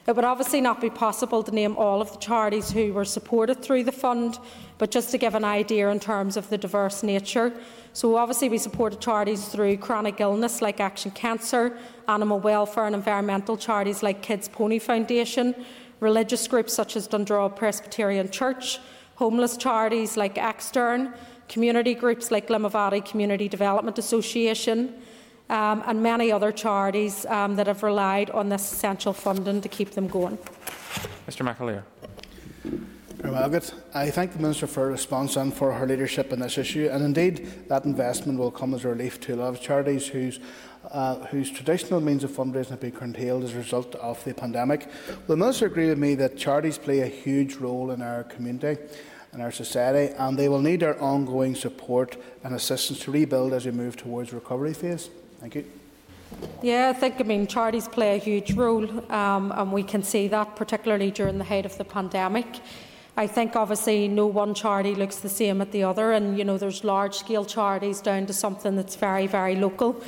[0.08, 3.62] It would obviously not be possible to name all of the charities who were supported
[3.62, 4.38] through the fund,
[4.78, 7.52] but just to give an idea in terms of the diverse nature.
[7.94, 13.56] So obviously we supported charities through chronic illness like Action Cancer, animal welfare and environmental
[13.56, 15.54] charities like Kids Pony Foundation,
[16.04, 18.78] religious groups such as Dundrod Presbyterian Church,
[19.16, 21.12] homeless charities like Extern,
[21.48, 24.94] community groups like Limavady Community Development Association,
[25.50, 29.90] um, and many other charities um, that have relied on this essential funding to keep
[29.90, 30.38] them going.
[31.26, 31.82] Mr McAleer.
[33.94, 36.88] I thank the Minister for her response and for her leadership in this issue.
[36.92, 40.40] And indeed, that investment will come as a relief to a lot of charities whose
[40.94, 44.86] uh, whose traditional means of fundraising have been curtailed as a result of the pandemic.
[45.26, 48.80] Will the Minister agree with me that charities play a huge role in our community
[49.32, 53.66] and our society, and they will need our ongoing support and assistance to rebuild as
[53.66, 55.10] we move towards recovery phase?
[55.40, 55.64] Thank you.
[56.62, 60.28] Yeah, I think I mean charities play a huge role, um, and we can see
[60.28, 62.46] that particularly during the height of the pandemic.
[63.16, 66.56] I think obviously no one charity looks the same at the other, and you know
[66.56, 70.00] there's large scale charities down to something that's very very local.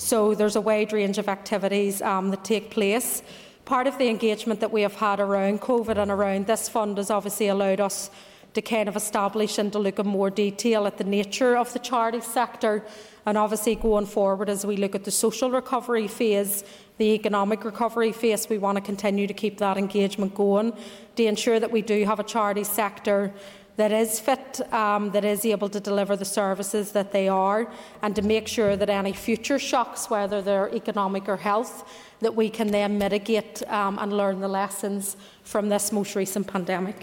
[0.00, 3.22] So there's a wide range of activities um, that take place.
[3.66, 7.10] Part of the engagement that we have had around COVID and around this fund has
[7.10, 8.10] obviously allowed us
[8.54, 11.78] to kind of establish and to look in more detail at the nature of the
[11.78, 12.82] charity sector
[13.26, 16.64] and obviously going forward as we look at the social recovery phase,
[16.96, 20.72] the economic recovery phase, we want to continue to keep that engagement going
[21.16, 23.32] to ensure that we do have a charity sector
[23.80, 27.66] that is fit, um, that is able to deliver the services that they are,
[28.02, 31.88] and to make sure that any future shocks, whether they're economic or health,
[32.20, 36.96] that we can then mitigate um, and learn the lessons from this most recent pandemic.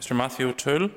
[0.00, 0.90] Mr Matthew O'Toole.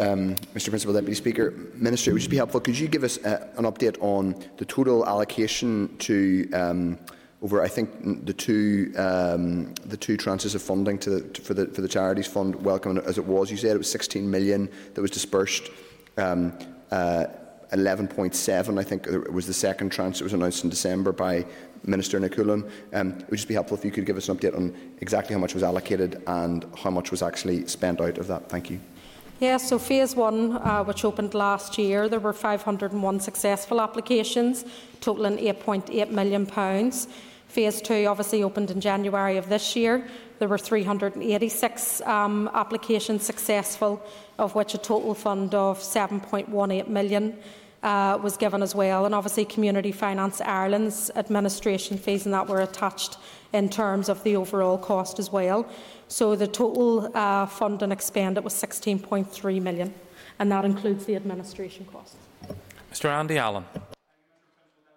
[0.00, 2.60] Um, Mr Principal Deputy Speaker, Minister, it would just be helpful.
[2.60, 6.98] Could you give us uh, an update on the total allocation to um,
[7.42, 11.66] over, I think, the two um, the two tranches of funding to to, for the
[11.66, 12.54] for the charities fund.
[12.56, 15.70] Welcome as it was, you said it was 16 million that was dispersed.
[16.16, 16.52] Um,
[16.90, 17.26] uh,
[17.72, 21.44] 11.7, I think, was the second tranche that was announced in December by
[21.84, 22.70] Minister Ní Chuilín.
[22.92, 25.34] Um, it would just be helpful if you could give us an update on exactly
[25.34, 28.48] how much was allocated and how much was actually spent out of that.
[28.48, 28.80] Thank you.
[29.38, 34.64] Yeah, so phase one, uh, which opened last year, there were 501 successful applications,
[35.02, 36.46] totalling £8.8 million.
[37.48, 40.08] Phase two obviously opened in January of this year.
[40.38, 44.02] There were 386 um, applications successful,
[44.38, 47.36] of which a total fund of 7.18 million
[47.86, 49.06] uh, was given as well.
[49.06, 53.16] And obviously, Community Finance Ireland's administration fees and that were attached
[53.52, 55.64] in terms of the overall cost as well.
[56.08, 59.94] So the total uh, funding expended was 16.3 million,
[60.40, 62.16] and that includes the administration costs.
[62.92, 63.08] Mr.
[63.08, 63.64] Andy Allen.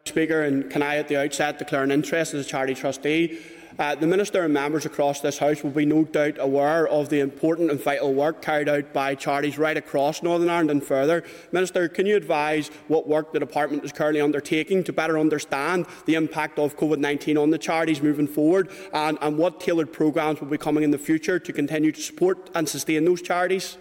[0.05, 3.39] Speaker, and can I at the outset declare an interest as a charity trustee?
[3.77, 7.19] Uh, the Minister and members across this House will be no doubt aware of the
[7.19, 11.23] important and vital work carried out by charities right across Northern Ireland and further.
[11.51, 16.15] Minister, can you advise what work the Department is currently undertaking to better understand the
[16.15, 20.47] impact of COVID 19 on the charities moving forward and, and what tailored programmes will
[20.47, 23.77] be coming in the future to continue to support and sustain those charities?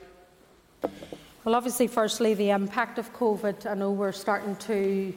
[1.45, 3.65] Well, obviously, firstly, the impact of COVID.
[3.65, 5.15] I know we're starting to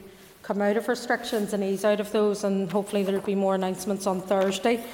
[0.52, 4.06] come out of restrictions and ease out of those, and hopefully there'll be more announcements
[4.06, 4.84] on Thursday.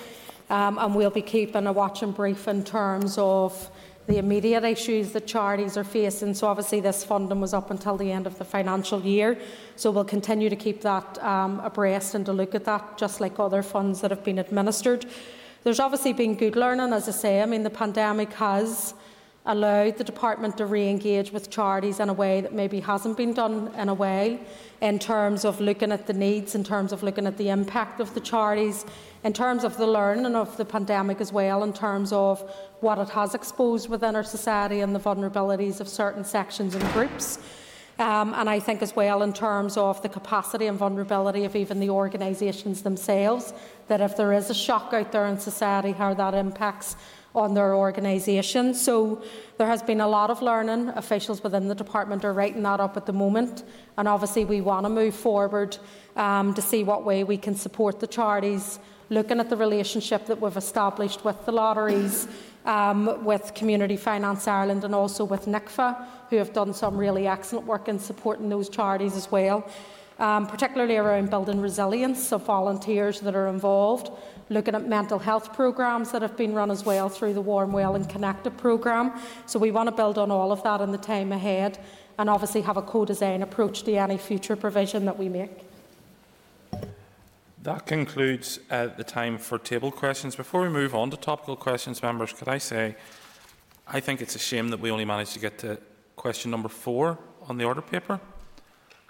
[0.50, 3.68] Um, and we'll be keeping a watch and brief in terms of
[4.06, 6.34] the immediate issues that charities are facing.
[6.34, 9.36] So obviously this funding was up until the end of the financial year.
[9.74, 13.40] So we'll continue to keep that um, abreast and to look at that, just like
[13.40, 15.06] other funds that have been administered.
[15.64, 17.42] There's obviously been good learning, as I say.
[17.42, 18.94] I mean, the pandemic has
[19.48, 23.74] allowed the department to re-engage with charities in a way that maybe hasn't been done
[23.76, 24.38] in a while
[24.82, 28.12] in terms of looking at the needs, in terms of looking at the impact of
[28.14, 28.84] the charities,
[29.24, 32.40] in terms of the learning of the pandemic as well, in terms of
[32.80, 37.38] what it has exposed within our society and the vulnerabilities of certain sections and groups.
[37.98, 41.80] Um, and I think as well in terms of the capacity and vulnerability of even
[41.80, 43.52] the organisations themselves,
[43.88, 46.94] that if there is a shock out there in society, how that impacts
[47.38, 48.74] on their organisation.
[48.74, 49.22] So
[49.56, 50.88] there has been a lot of learning.
[50.90, 53.64] Officials within the department are writing that up at the moment.
[53.96, 55.78] And obviously we want to move forward
[56.16, 58.78] um, to see what way we can support the charities,
[59.10, 62.28] looking at the relationship that we've established with the lotteries,
[62.64, 67.66] um, with Community Finance Ireland and also with NICVA, who have done some really excellent
[67.66, 69.68] work in supporting those charities as well.
[70.18, 74.10] Um, particularly around building resilience of volunteers that are involved,
[74.50, 77.94] looking at mental health programmes that have been run as well through the Warm Well
[77.94, 79.12] and Connected programme.
[79.46, 81.78] So we want to build on all of that in the time ahead
[82.18, 85.50] and obviously have a co-design approach to any future provision that we make.
[87.62, 90.34] That concludes uh, the time for table questions.
[90.34, 92.96] Before we move on to topical questions, members, could I say
[93.90, 95.78] I think it's a shame that we only managed to get to
[96.16, 98.20] question number four on the order paper.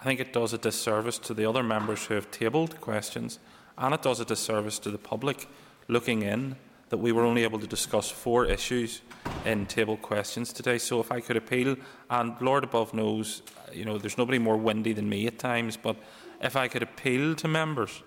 [0.01, 3.41] I think it does a disservice to the other members who have tabled questions,
[3.79, 5.49] and it does a disservice to the public
[5.89, 6.57] looking in
[6.91, 9.03] that we were only able to discuss four issues
[9.45, 10.79] in table questions today.
[10.79, 11.77] So if I could appeal,
[12.11, 15.97] and Lord above knows, you know, there's nobody more windy than me at times, but
[16.41, 18.03] if I could appeal to members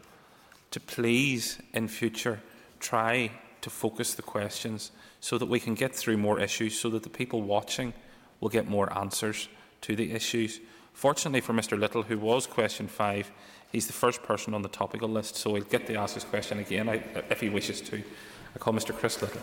[0.71, 2.41] to please in future
[2.79, 3.31] try
[3.61, 7.09] to focus the questions so that we can get through more issues, so that the
[7.09, 7.93] people watching
[8.39, 9.47] will get more answers
[9.81, 10.59] to the issues.
[10.93, 13.31] Fortunately for Mr Lyttle, who was question five,
[13.71, 16.59] he's the first person on the topical list, so he'll get to ask his question
[16.59, 16.89] again
[17.29, 18.03] if he wishes to.
[18.55, 19.41] I call Mr Chris Lyttle.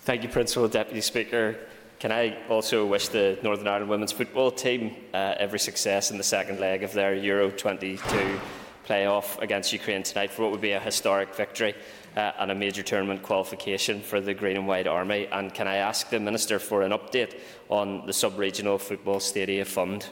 [0.00, 1.56] Thank you, Principal Deputy Speaker.
[2.00, 6.24] Can I also wish the Northern Ireland women's football team uh, every success in the
[6.24, 8.40] second leg of their Euro 22
[8.82, 11.74] play-off against Ukraine tonight for what would be a historic victory
[12.16, 15.28] uh, and a major tournament qualification for the Green and White Army.
[15.32, 20.06] And can I ask the Minister for an update on the sub-regional football stadia fund?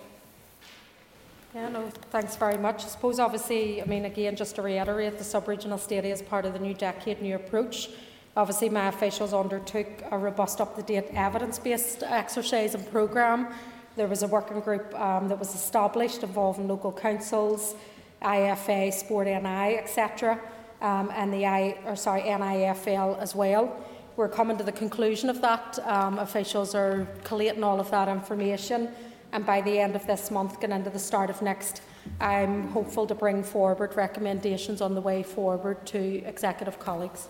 [1.54, 2.84] Yeah, no, thanks very much.
[2.84, 6.52] I suppose, obviously, I mean, again, just to reiterate, the sub-regional stadia is part of
[6.52, 7.90] the new decade, new approach.
[8.36, 13.48] Obviously, my officials undertook a robust, up-to-date, evidence-based exercise and programme.
[13.96, 17.74] There was a working group um, that was established involving local councils,
[18.22, 20.40] IFA, Sport NI, etc.,
[20.80, 23.84] um, and the I, or sorry, NIFL as well.
[24.16, 25.78] We're coming to the conclusion of that.
[25.86, 28.90] Um, officials are collating all of that information,
[29.32, 31.82] and by the end of this month, going into the start of next,
[32.20, 37.28] I'm hopeful to bring forward recommendations on the way forward to executive colleagues.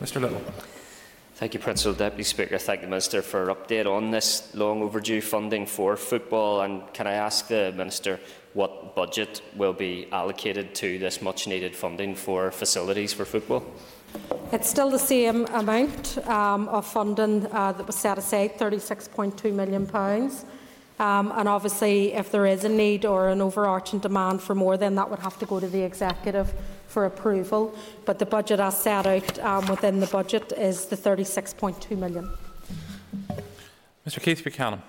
[0.00, 0.20] Mr.
[0.20, 0.42] Lyttle.
[1.42, 2.56] Thank you, Principal Deputy Speaker.
[2.56, 6.60] Thank the Minister for an update on this long overdue funding for football.
[6.60, 8.20] And can I ask the Minister
[8.52, 13.64] what budget will be allocated to this much needed funding for facilities for football?
[14.52, 19.90] It's still the same amount um, of funding uh, that was set aside, £36.2 million.
[21.00, 24.94] Um, and obviously, if there is a need or an overarching demand for more, then
[24.94, 26.54] that would have to go to the executive
[26.92, 27.74] for approval.
[28.04, 32.30] But the budget as set out um, within the budget is the 36.2 million.
[34.06, 34.82] Mr Keith Buchanan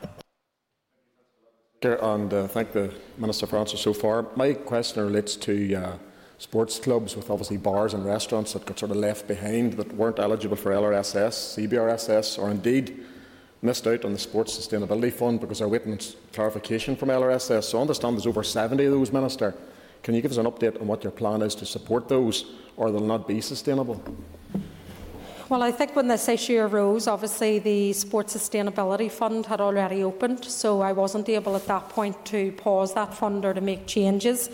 [1.83, 4.25] and uh, thank the Minister for answers so far.
[4.35, 5.97] My question relates to uh,
[6.37, 10.19] sports clubs with obviously bars and restaurants that got sort of left behind that weren't
[10.19, 13.03] eligible for LRSS, CBRSS, or indeed
[13.61, 15.97] missed out on the Sports Sustainability Fund because they're waiting
[16.33, 17.63] clarification from LRSS.
[17.63, 19.53] So I understand there's over 70 of those, Minister.
[20.03, 22.91] Can you give us an update on what your plan is to support those, or
[22.91, 24.03] they'll not be sustainable?
[25.47, 30.43] Well, I think when this issue arose, obviously the Sports Sustainability Fund had already opened,
[30.43, 34.49] so I wasn't able at that point to pause that fund or to make changes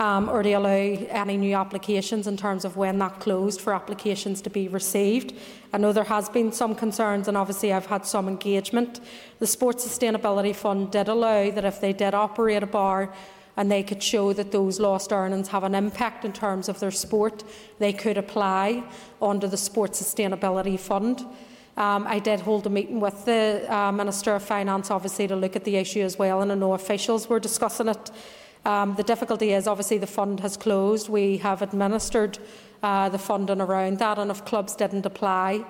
[0.00, 4.40] um, or to allow any new applications in terms of when that closed for applications
[4.42, 5.34] to be received.
[5.72, 9.00] I know there has been some concerns, and obviously I've had some engagement.
[9.38, 13.12] The Sports Sustainability Fund did allow that if they did operate a bar
[13.60, 16.90] and they could show that those lost earnings have an impact in terms of their
[16.90, 17.44] sport,
[17.78, 18.82] they could apply
[19.20, 21.26] under the Sports Sustainability Fund.
[21.76, 25.56] Um, I did hold a meeting with the uh, Minister of Finance, obviously, to look
[25.56, 28.10] at the issue as well, and I know officials were discussing it.
[28.64, 31.10] Um, the difficulty is, obviously, the fund has closed.
[31.10, 32.38] We have administered
[32.82, 35.66] uh, the funding around that, and if clubs didn't apply,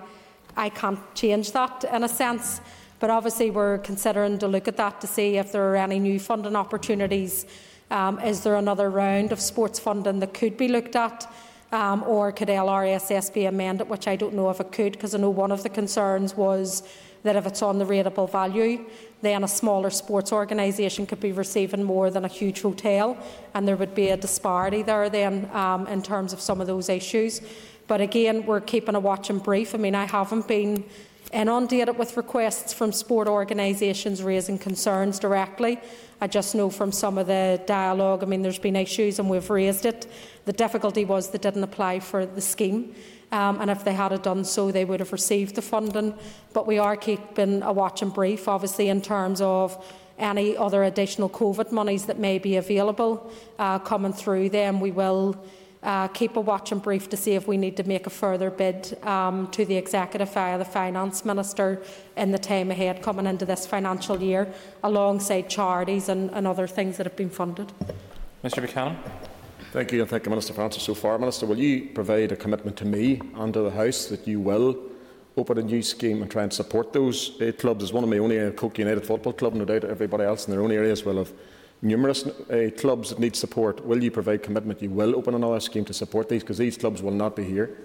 [0.56, 2.60] I can't change that in a sense.
[3.00, 6.20] But obviously, we're considering to look at that to see if there are any new
[6.20, 7.46] funding opportunities
[7.90, 11.32] um, is there another round of sports funding that could be looked at?
[11.72, 15.18] Um, or could LRSS be amended, which I don't know if it could, because I
[15.18, 16.82] know one of the concerns was
[17.22, 18.86] that if it's on the rateable value,
[19.22, 23.16] then a smaller sports organisation could be receiving more than a huge hotel,
[23.54, 26.88] and there would be a disparity there then um, in terms of some of those
[26.88, 27.40] issues.
[27.86, 29.74] But again, we're keeping a watch and brief.
[29.74, 30.84] I mean, I haven't been
[31.32, 35.80] and update it with requests from sport organisations raising concerns directly.
[36.20, 39.48] I just know from some of the dialogue, I mean, there's been issues and we've
[39.48, 40.06] raised it.
[40.44, 42.94] The difficulty was they didn't apply for the scheme.
[43.32, 46.14] Um, and if they had done so, they would have received the funding.
[46.52, 49.82] But we are keeping a watch and brief, obviously, in terms of
[50.18, 54.80] any other additional COVID monies that may be available uh, coming through them.
[54.80, 55.42] We will
[55.82, 58.50] uh, keep a watch and brief to see if we need to make a further
[58.50, 61.82] bid um, to the Executive via the Finance Minister
[62.16, 64.52] in the time ahead coming into this financial year,
[64.82, 67.72] alongside charities and, and other things that have been funded.
[68.44, 68.96] Mr Buchanan.
[69.72, 71.16] Thank you, and thank you, Minister for answering so far.
[71.18, 74.76] Minister, will you provide a commitment to me and to the House that you will
[75.36, 77.84] open a new scheme and try and support those uh, clubs?
[77.84, 80.50] As one of my own area, Coagh United Football Club, no doubt everybody else in
[80.50, 81.32] their own areas will have
[81.82, 83.84] numerous uh, clubs that need support.
[83.84, 86.42] Will you provide commitment you will open another scheme to support these?
[86.42, 87.76] Because these clubs will not be here.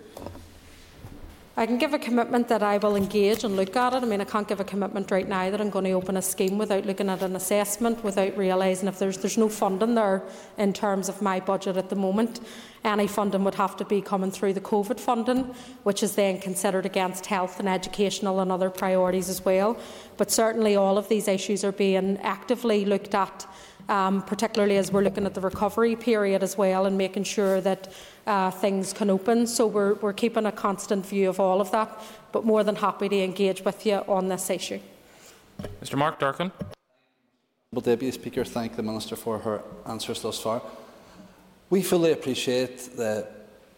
[1.58, 4.04] I can give a commitment that I will engage and look at it.
[4.04, 6.22] I mean, I can't give a commitment right now that I'm going to open a
[6.22, 10.22] scheme without looking at an assessment, without realising if there's there's no funding there
[10.58, 12.42] in terms of my budget at the moment.
[12.84, 16.86] Any funding would have to be coming through the COVID funding, which is then considered
[16.86, 19.78] against health and educational and other priorities as well.
[20.18, 23.48] But certainly, all of these issues are being actively looked at
[23.90, 27.92] um, particularly as we're looking at the recovery period as well and making sure that
[28.28, 29.48] uh, things can open.
[29.48, 33.10] So we're, we're keeping a constant view of all of that, but more than happy
[33.10, 34.80] to engage with you on this issue.
[35.82, 36.52] Mr Mark Durkan.
[37.72, 40.62] Well, Deputy Speaker, thank the Minister for her answers thus far.
[41.70, 43.28] We fully appreciate the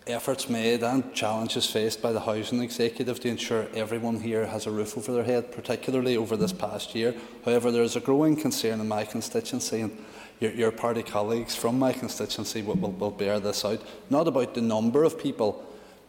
[0.10, 4.72] efforts made and challenges faced by the Housing Executive to ensure everyone here has a
[4.72, 7.14] roof over their head, particularly over this past year.
[7.46, 9.98] However, there is a growing concern in my constituency, and
[10.40, 14.54] your, your party colleagues from my constituency will, will, will bear this out, not about
[14.54, 15.64] the number of people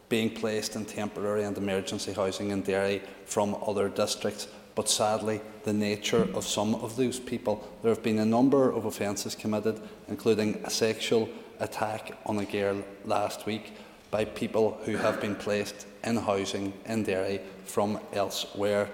[0.07, 5.73] being placed in temporary and emergency housing in Derry from other districts, but sadly the
[5.73, 7.67] nature of some of those people.
[7.83, 11.29] There have been a number of offences committed, including a sexual
[11.59, 13.73] attack on a girl last week
[14.11, 18.89] by people who have been placed in housing in Derry from elsewhere.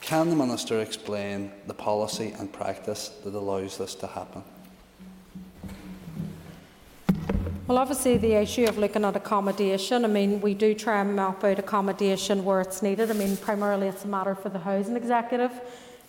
[0.00, 4.42] Can the Minister explain the policy and practice that allows this to happen?
[7.68, 11.44] Well, obviously, the issue of looking at accommodation, I mean, we do try and map
[11.44, 13.10] out accommodation where it's needed.
[13.10, 15.52] I mean, primarily it's a matter for the housing executive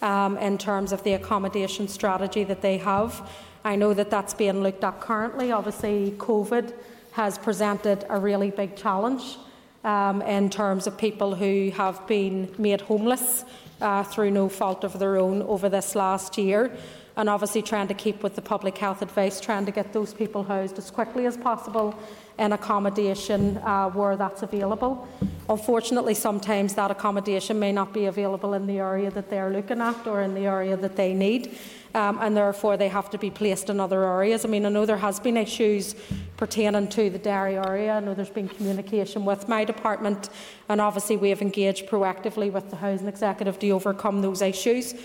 [0.01, 3.30] um, in terms of the accommodation strategy that they have.
[3.64, 5.51] I know that that's being looked at currently.
[5.51, 6.74] Obviously, COVID
[7.14, 9.38] has presented a really big challenge
[9.84, 13.45] um, in terms of people who have been made homeless
[13.82, 16.76] uh, through no fault of their own over this last year.
[17.16, 20.43] And obviously, trying to keep with the public health advice, trying to get those people
[20.43, 21.93] housed as quickly as possible
[22.39, 25.07] in accommodation uh, where that's available.
[25.47, 30.07] Unfortunately, sometimes that accommodation may not be available in the area that they're looking at
[30.07, 31.55] or in the area that they need
[31.95, 34.45] um, and therefore they have to be placed in other areas.
[34.45, 35.95] I mean, I know there has been issues
[36.38, 37.93] pertaining to the Derry area.
[37.93, 40.30] I know there's been communication with my department,
[40.70, 44.95] and obviously we have engaged proactively with the housing executive to overcome those issues.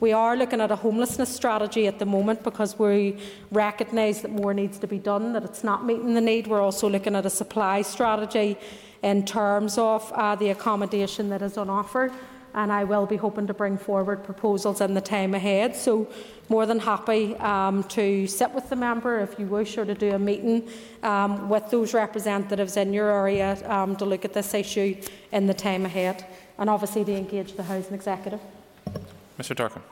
[0.00, 3.18] We are looking at a homelessness strategy at the moment because we
[3.50, 6.46] recognise that more needs to be done, that it's not meeting the need.
[6.46, 8.56] We're also looking at a supply strategy
[9.02, 12.12] in terms of uh, the accommodation that is on offer
[12.54, 15.76] and I will be hoping to bring forward proposals in the time ahead.
[15.76, 16.08] So,
[16.48, 20.12] more than happy um, to sit with the member if you wish, or to do
[20.12, 20.68] a meeting
[21.02, 24.96] um, with those representatives in your area um, to look at this issue
[25.30, 26.26] in the time ahead,
[26.56, 28.40] and obviously to engage the housing executive.
[29.38, 29.54] Mr.
[29.54, 29.82] Durkan.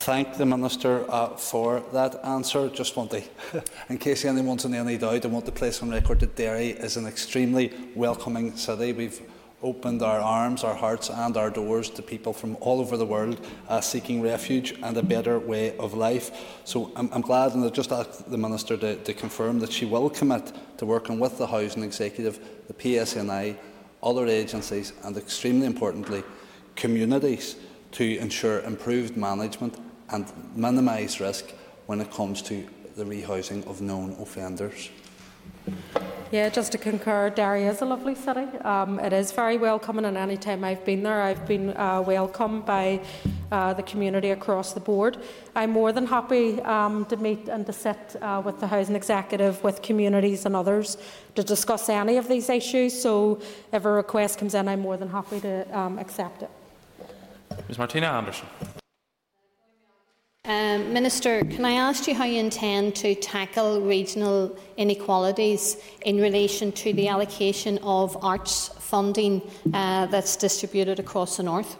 [0.00, 2.68] Thank the Minister uh, for that answer.
[2.70, 3.22] Just want to,
[3.88, 6.96] in case anyone's in any doubt, I want to place on record that Derry is
[6.96, 8.92] an extremely welcoming city.
[8.92, 9.20] We've
[9.62, 13.44] opened our arms, our hearts, and our doors to people from all over the world
[13.68, 16.30] uh, seeking refuge and a better way of life.
[16.64, 19.84] So I'm, I'm glad, and I've just asked the Minister to, to confirm that she
[19.84, 23.56] will commit to working with the Housing Executive, the PSNI,
[24.02, 26.22] other agencies, and extremely importantly,
[26.76, 27.56] communities
[27.92, 29.76] to ensure improved management
[30.10, 31.52] and minimise risk
[31.86, 32.66] when it comes to
[32.96, 34.90] the rehousing of known offenders.
[36.30, 38.46] Yeah, just to concur, Derry is a lovely city.
[38.58, 42.66] Um, it is very welcoming, and any time I've been there, I've been uh, welcomed
[42.66, 43.00] by
[43.50, 45.16] uh, the community across the board.
[45.56, 49.64] I'm more than happy um, to meet and to sit uh, with the housing executive,
[49.64, 50.98] with communities and others
[51.34, 53.00] to discuss any of these issues.
[53.00, 53.40] So,
[53.72, 56.50] if a request comes in, I'm more than happy to um, accept it.
[57.66, 58.46] Ms Martina Anderson.
[60.44, 66.72] Um, Minister, can I ask you how you intend to tackle regional inequalities in relation
[66.72, 69.42] to the allocation of arts funding
[69.74, 71.76] uh, that's distributed across the north?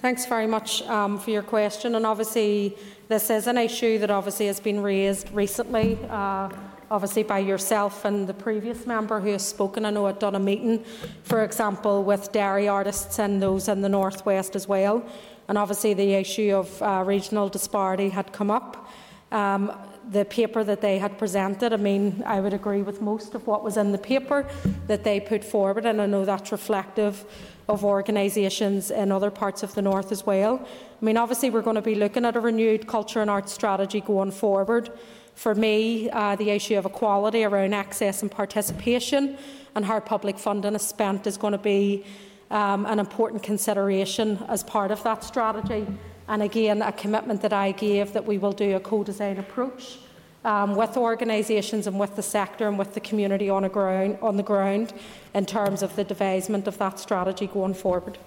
[0.00, 1.94] Thanks very much um, for your question.
[1.94, 2.74] And obviously,
[3.08, 6.48] this is an issue that obviously has been raised recently, uh,
[6.90, 9.84] obviously by yourself and the previous member who has spoken.
[9.84, 10.84] I know at done a meeting,
[11.22, 15.04] for example, with Derry artists and those in the northwest as well
[15.50, 18.88] and obviously the issue of uh, regional disparity had come up.
[19.32, 19.72] Um,
[20.08, 23.64] the paper that they had presented, I mean, I would agree with most of what
[23.64, 24.46] was in the paper
[24.86, 27.24] that they put forward, and I know that's reflective
[27.68, 30.64] of organisations in other parts of the north as well.
[30.64, 34.00] I mean, obviously, we're going to be looking at a renewed culture and arts strategy
[34.00, 34.92] going forward.
[35.34, 39.38] For me, uh, the issue of equality around access and participation
[39.74, 42.04] and how public funding is spent is going to be
[42.50, 45.86] um, an important consideration as part of that strategy.
[46.28, 49.98] And again, a commitment that I gave that we will do a co-design approach
[50.44, 54.42] um, with organisations and with the sector and with the community on, ground, on, the
[54.42, 54.92] ground
[55.34, 58.18] in terms of the devisement of that strategy going forward.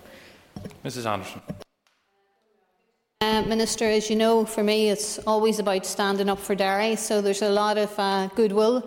[0.84, 1.42] Mrs Anderson.
[3.24, 7.22] Uh, Minister, as you know, for me it's always about standing up for Derry, so
[7.22, 8.84] there's a lot of uh, goodwill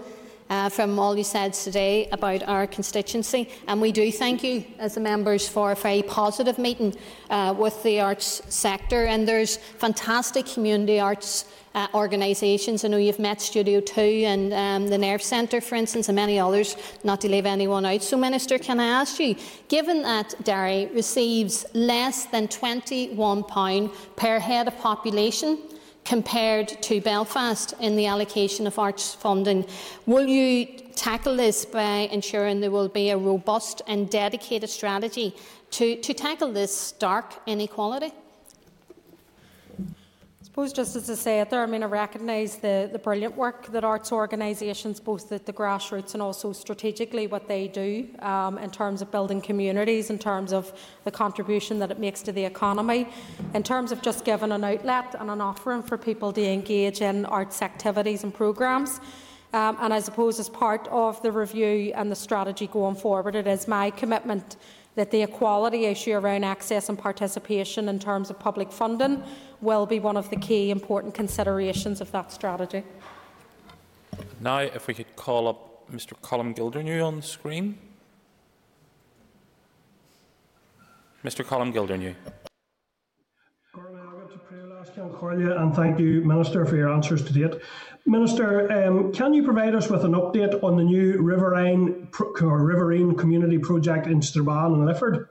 [0.50, 3.48] uh, from all you said today about our constituency.
[3.66, 6.94] And we do thank you, as the members, for a very positive meeting
[7.30, 9.06] uh, with the arts sector.
[9.06, 11.44] And there's fantastic community arts
[11.76, 12.84] uh, organisations.
[12.84, 16.38] I know you've met Studio 2 and um, the Nerve Centre, for instance, and many
[16.38, 16.74] others,
[17.04, 18.02] not to leave anyone out.
[18.02, 19.36] So, Minister, can I ask you,
[19.68, 25.58] given that Derry receives less than £21 per head of population,
[26.06, 29.66] compared to Belfast in the allocation of arts funding.
[30.06, 35.34] Will you tackle this by ensuring there will be a robust and dedicated strategy
[35.72, 38.12] to, to tackle this stark inequality?
[40.56, 43.84] Suppose just as I say there, I mean, I recognise the, the brilliant work that
[43.84, 49.02] arts organisations, both at the grassroots and also strategically, what they do um, in terms
[49.02, 50.72] of building communities, in terms of
[51.04, 53.06] the contribution that it makes to the economy,
[53.52, 57.26] in terms of just giving an outlet and an offering for people to engage in
[57.26, 58.98] arts activities and programmes.
[59.52, 63.46] Um, and I suppose as part of the review and the strategy going forward, it
[63.46, 64.56] is my commitment
[64.94, 69.22] that the equality issue around access and participation in terms of public funding
[69.60, 72.84] will be one of the key important considerations of that strategy.
[74.40, 77.78] Now, if we could call up Mr Colm Gildernew on the screen.
[81.24, 82.14] Mr Colm Gildernew.
[83.74, 87.24] I went to prayer last year and you and thank you, Minister, for your answers
[87.24, 87.60] to date.
[88.06, 92.08] Minister, um, can you provide us with an update on the new Riverine,
[92.40, 95.28] Riverine Community Project in Strabane and Lifford?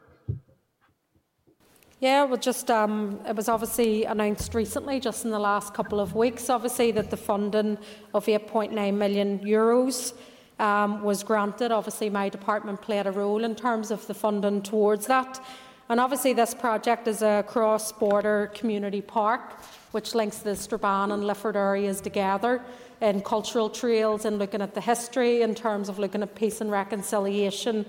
[2.05, 6.13] Yeah, well, just um, it was obviously announced recently, just in the last couple of
[6.13, 7.79] weeks, obviously that the funding
[8.13, 10.13] of 8.9 million euros
[10.59, 11.71] um, was granted.
[11.71, 15.43] Obviously, my department played a role in terms of the funding towards that.
[15.89, 21.55] And obviously, this project is a cross-border community park which links the Strabane and Lifford
[21.55, 22.61] areas together
[23.01, 26.69] in cultural trails and looking at the history in terms of looking at peace and
[26.69, 27.83] reconciliation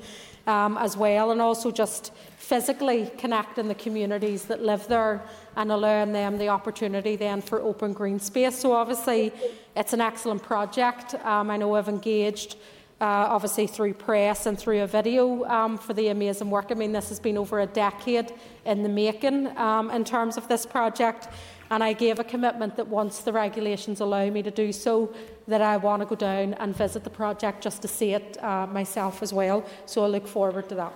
[0.46, 2.12] um, as well, and also just
[2.46, 5.20] physically connect in the communities that live there
[5.56, 8.56] and allowing them the opportunity then for open green space.
[8.56, 9.32] So obviously,
[9.74, 11.16] it's an excellent project.
[11.24, 12.54] Um, I know I've engaged.
[13.00, 16.66] Uh, obviously, through press and through a video um, for the amazing work.
[16.70, 18.32] I mean, this has been over a decade
[18.64, 21.28] in the making um, in terms of this project.
[21.70, 25.12] And I gave a commitment that once the regulations allow me to do so,
[25.48, 28.66] that I want to go down and visit the project just to see it uh,
[28.68, 29.64] myself as well.
[29.84, 30.92] So I look forward to that.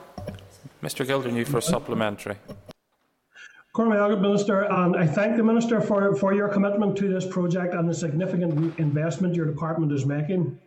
[0.83, 2.37] Mr Gildernew for a supplementary.
[3.73, 7.89] Cormac Minister, and I thank the Minister for, for your commitment to this project and
[7.89, 10.59] the significant investment your department is making.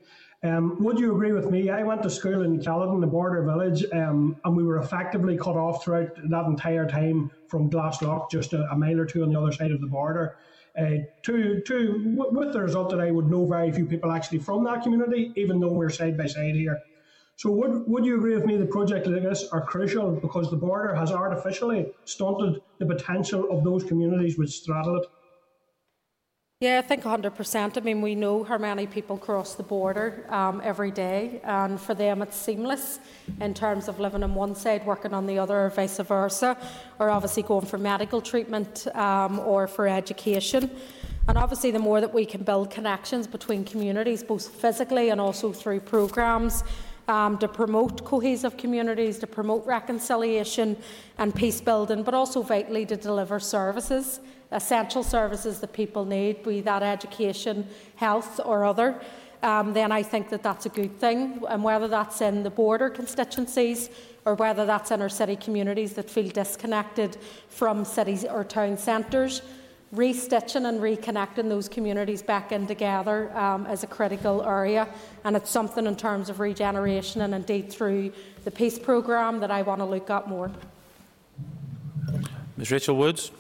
[0.43, 1.70] Um, would you agree with me?
[1.70, 5.55] I went to school in Caledon, the border village, um, and we were effectively cut
[5.55, 9.39] off throughout that entire time from Glaslough, just a, a mile or two on the
[9.39, 10.38] other side of the border.
[10.78, 14.64] Uh, to, to, with the result that I would know very few people actually from
[14.64, 16.82] that community, even though we're side by side here.
[17.43, 20.55] So would, would you agree with me that projects like this are crucial because the
[20.55, 25.07] border has artificially stunted the potential of those communities which straddle it?
[26.61, 27.77] Yeah, I think 100%.
[27.77, 31.93] I mean, we know how many people cross the border um, every day, and for
[31.93, 33.01] them it's seamless
[33.41, 36.55] in terms of living on one side, working on the other, or vice versa,
[36.97, 40.71] or obviously going for medical treatment um, or for education.
[41.27, 45.51] And obviously, the more that we can build connections between communities, both physically and also
[45.51, 46.63] through programmes,
[47.08, 50.78] um, to promote cohesive communities, to promote reconciliation
[51.18, 54.20] and peace building, but also vitally to deliver services
[54.54, 59.01] essential services that people need, be that education, health or other,
[59.41, 61.43] um, then I think that that's a good thing.
[61.49, 63.89] And whether that's in the border constituencies
[64.26, 67.18] or whether that's in our city communities that feel disconnected
[67.49, 69.41] from cities or town centres,
[69.93, 74.87] restitching and reconnecting those communities back in together um, is a critical area.
[75.23, 78.11] And it's something in terms of regeneration and indeed through
[78.43, 80.51] the peace programme that I want to look at more.
[82.57, 83.31] Ms Rachel Woods.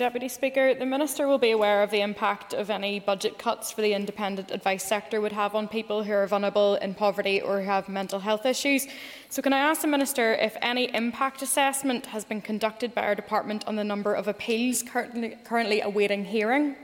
[0.00, 3.82] Deputy Speaker, the Minister will be aware of the impact of any budget cuts for
[3.82, 7.66] the independent advice sector would have on people who are vulnerable in poverty or who
[7.66, 8.86] have mental health issues.
[9.28, 13.14] So, can I ask the Minister if any impact assessment has been conducted by our
[13.14, 16.76] department on the number of appeals currently, currently awaiting hearing?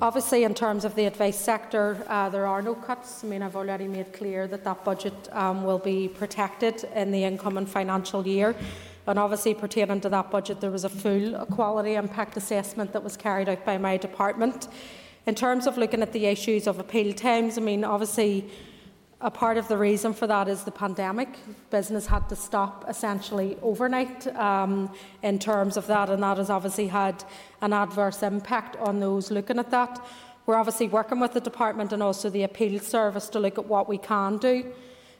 [0.00, 3.24] Obviously, in terms of the advice sector, uh, there are no cuts.
[3.24, 7.24] I mean, I've already made clear that that budget um, will be protected in the
[7.24, 8.54] incoming financial year.
[9.06, 13.16] And obviously, pertaining to that budget, there was a full quality impact assessment that was
[13.16, 14.68] carried out by my department.
[15.26, 18.50] In terms of looking at the issues of appeal times, I mean, obviously,
[19.20, 21.28] a part of the reason for that is the pandemic.
[21.70, 24.90] Business had to stop essentially overnight um,
[25.22, 27.22] in terms of that, and that has obviously had
[27.60, 30.02] an adverse impact on those looking at that.
[30.46, 33.88] We're obviously working with the department and also the appeal service to look at what
[33.88, 34.72] we can do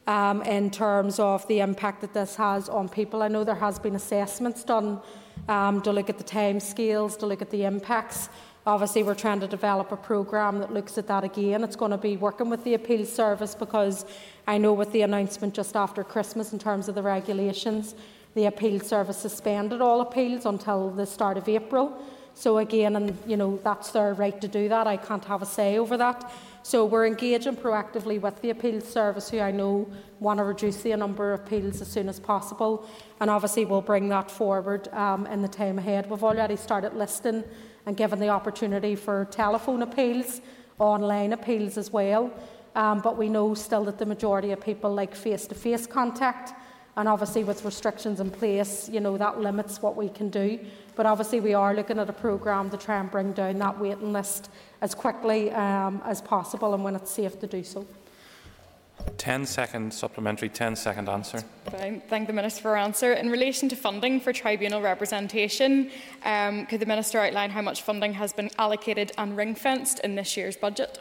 [0.06, 3.22] um, in terms of the impact that this has on people.
[3.22, 5.00] I know there has been assessments done
[5.48, 8.28] um, to look at the time scales, to look at the impacts.
[8.66, 11.64] Obviously, we're trying to develop a programme that looks at that again.
[11.64, 14.04] It's going to be working with the appeal service because
[14.46, 17.94] I know with the announcement just after Christmas in terms of the regulations,
[18.34, 22.00] the appeal service suspended all appeals until the start of April.
[22.34, 24.86] So again, and you know that's their right to do that.
[24.86, 26.30] I can't have a say over that.
[26.62, 29.90] So we're engaging proactively with the appeals service, who I know
[30.20, 32.86] want to reduce the number of appeals as soon as possible,
[33.20, 36.10] and obviously we'll bring that forward um, in the time ahead.
[36.10, 37.44] We've already started listing
[37.86, 40.42] and given the opportunity for telephone appeals,
[40.78, 42.30] online appeals as well.
[42.76, 46.52] Um, but we know still that the majority of people like face-to-face contact,
[46.96, 50.60] and obviously with restrictions in place, you know that limits what we can do.
[50.94, 54.12] But obviously we are looking at a programme to try and bring down that waiting
[54.12, 54.50] list
[54.80, 57.86] as quickly um, as possible and when it's safe to do so.
[59.16, 61.42] 10 second supplementary, 10 second answer.
[61.68, 63.12] I thank the Minister for her answer.
[63.12, 65.90] In relation to funding for tribunal representation,
[66.24, 70.16] um, could the Minister outline how much funding has been allocated and ring fenced in
[70.16, 70.98] this year's budget?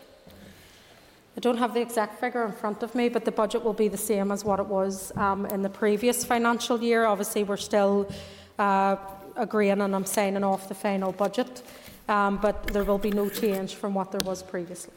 [1.37, 3.87] I don't have the exact figure in front of me, but the budget will be
[3.87, 7.05] the same as what it was um, in the previous financial year.
[7.05, 8.09] Obviously, we're still
[8.57, 8.97] uh,
[9.37, 11.63] agreeing and I'm signing off the final budget
[12.09, 14.93] um, but there will be no change from what there was previously.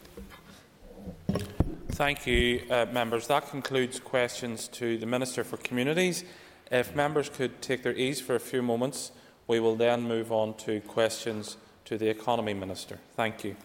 [1.93, 3.27] Thank you, uh, members.
[3.27, 6.25] That concludes questions to the Minister for Communities.
[6.71, 9.13] If members could take their ease for a few moments,
[9.47, 12.99] we will then move on to questions to the Economy Minister.
[13.15, 13.57] Thank you.